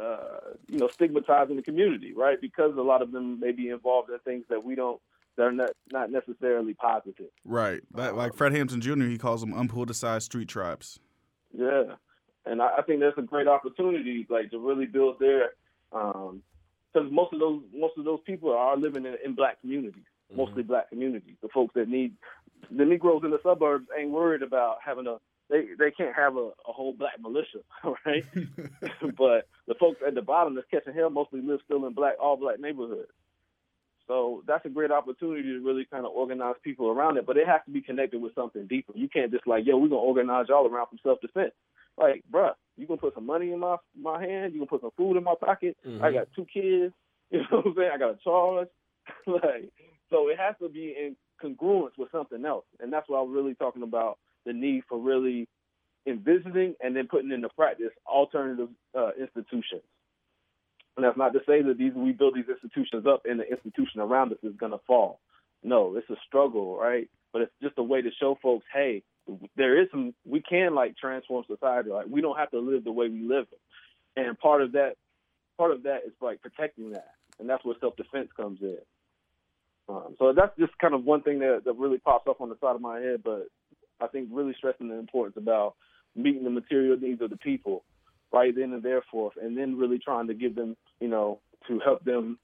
[0.00, 2.40] uh, you know, stigmatized in the community, right?
[2.40, 5.00] Because a lot of them may be involved in things that we don't.
[5.36, 7.30] That are not not necessarily positive.
[7.44, 7.80] Right.
[7.94, 9.04] That, like um, Fred Hampton Jr.
[9.04, 10.98] He calls them unpoliticized street tribes.
[11.52, 11.94] Yeah,
[12.44, 15.50] and I, I think that's a great opportunity, like to really build their,
[15.92, 16.42] um,
[16.92, 20.38] because most of those most of those people are living in, in black communities, mm-hmm.
[20.38, 21.36] mostly black communities.
[21.42, 22.14] The folks that need
[22.70, 25.18] the Negroes in the suburbs ain't worried about having a
[25.50, 27.58] they they can't have a, a whole black militia,
[28.06, 28.24] right?
[29.16, 32.36] but the folks at the bottom that's catching hell mostly live still in black all
[32.36, 33.10] black neighborhoods.
[34.08, 37.46] So that's a great opportunity to really kind of organize people around it, but it
[37.46, 38.92] has to be connected with something deeper.
[38.96, 41.52] You can't just like, yo, we're gonna organize y'all around some self defense.
[41.98, 44.92] Like, bruh, you gonna put some money in my my hand, you gonna put some
[44.96, 45.76] food in my pocket.
[45.84, 46.14] I Mhm.
[46.14, 46.94] got two kids,
[47.30, 47.90] you know what I'm saying?
[47.92, 48.68] I got a charge.
[49.26, 49.70] like,
[50.10, 53.54] so it has to be in congruence with something else, and that's what I'm really
[53.54, 55.46] talking about the need for really
[56.08, 59.82] envisioning and then putting into practice alternative uh, institutions.
[60.96, 64.00] And that's not to say that these we build these institutions up and the institution
[64.00, 65.20] around us is going to fall.
[65.62, 67.08] No, it's a struggle, right?
[67.32, 69.02] But it's just a way to show folks, hey,
[69.56, 71.90] there is some we can like transform society.
[71.90, 73.46] Like we don't have to live the way we live.
[74.16, 74.94] And part of that
[75.56, 77.12] part of that is like protecting that.
[77.38, 78.78] And that's where self defense comes in.
[79.88, 82.56] Um, so that's just kind of one thing that, that really pops up on the
[82.60, 83.48] side of my head, but
[84.00, 85.76] I think really stressing the importance about
[86.18, 87.84] meeting the material needs of the people
[88.32, 91.80] right then and there forth, and then really trying to give them, you know, to
[91.80, 92.38] help them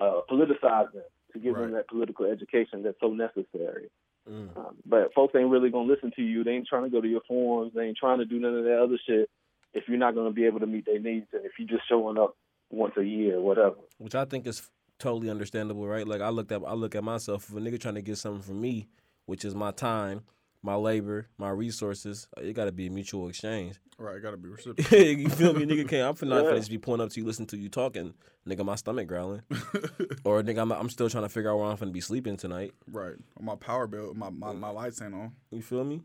[0.00, 3.90] uh, politicize them, to give them that political education that's so necessary.
[4.28, 4.56] Mm.
[4.56, 6.44] Um, but folks ain't really gonna listen to you.
[6.44, 7.72] They ain't trying to go to your forums.
[7.74, 9.30] They ain't trying to do none of that other shit
[9.72, 12.18] if you're not gonna be able to meet their needs and if you're just showing
[12.18, 12.36] up
[12.70, 13.76] once a year or whatever.
[13.98, 14.68] which I think is
[14.98, 16.06] totally understandable, right?
[16.06, 17.48] Like I looked at, I look at myself.
[17.48, 18.88] If a nigga trying to get something from me,
[19.26, 20.22] which is my time,
[20.62, 23.76] my labor, my resources, uh, it got to be a mutual exchange.
[24.00, 24.16] Right.
[24.16, 24.98] it Gotta be reciprocal.
[24.98, 25.86] you feel me, nigga?
[25.86, 26.52] Can't I'm finna not Yeah.
[26.52, 28.14] finna just be pulling up to you, listening to you talking,
[28.48, 28.64] nigga.
[28.64, 29.42] My stomach growling,
[30.24, 32.72] or nigga, I'm, I'm still trying to figure out where I'm finna be sleeping tonight.
[32.90, 33.12] right.
[33.38, 35.32] My power bill, my, my, my lights ain't on.
[35.50, 36.00] You feel me?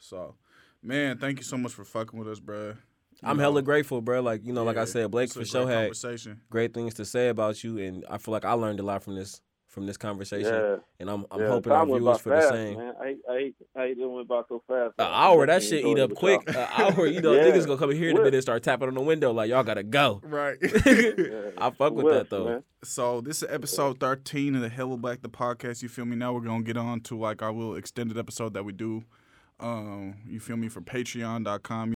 [0.00, 0.34] So,
[0.82, 2.74] man, thank you so much for fucking with us, bruh.
[2.74, 4.22] You I'm know, hella grateful, bro.
[4.22, 7.28] Like you know, like I said, Blake for sure great had great things to say
[7.28, 9.40] about you, and I feel like I learned a lot from this
[9.76, 10.54] from this conversation.
[10.54, 11.48] Yeah, And I'm I'm yeah.
[11.48, 12.78] hoping our viewers for feel the fast, same.
[12.78, 12.94] Man.
[12.98, 14.94] I hate, I hate, I hate it went by so fast.
[14.98, 16.40] An hour, that shit eat up quick.
[16.48, 17.42] An hour, you know, Yeah.
[17.44, 19.50] niggas gonna come in here in a minute and start tapping on the window like
[19.50, 20.22] y'all gotta go.
[20.24, 20.56] Right.
[20.86, 21.50] Yeah.
[21.58, 22.44] I fuck with Whip, that though.
[22.46, 22.62] man.
[22.84, 25.82] So this is episode thirteen of the Hella Black the podcast.
[25.82, 26.16] You feel me?
[26.16, 29.04] Now we're gonna get on to like our little extended episode that we do.
[29.60, 31.95] Um, you feel me for Patreon.com.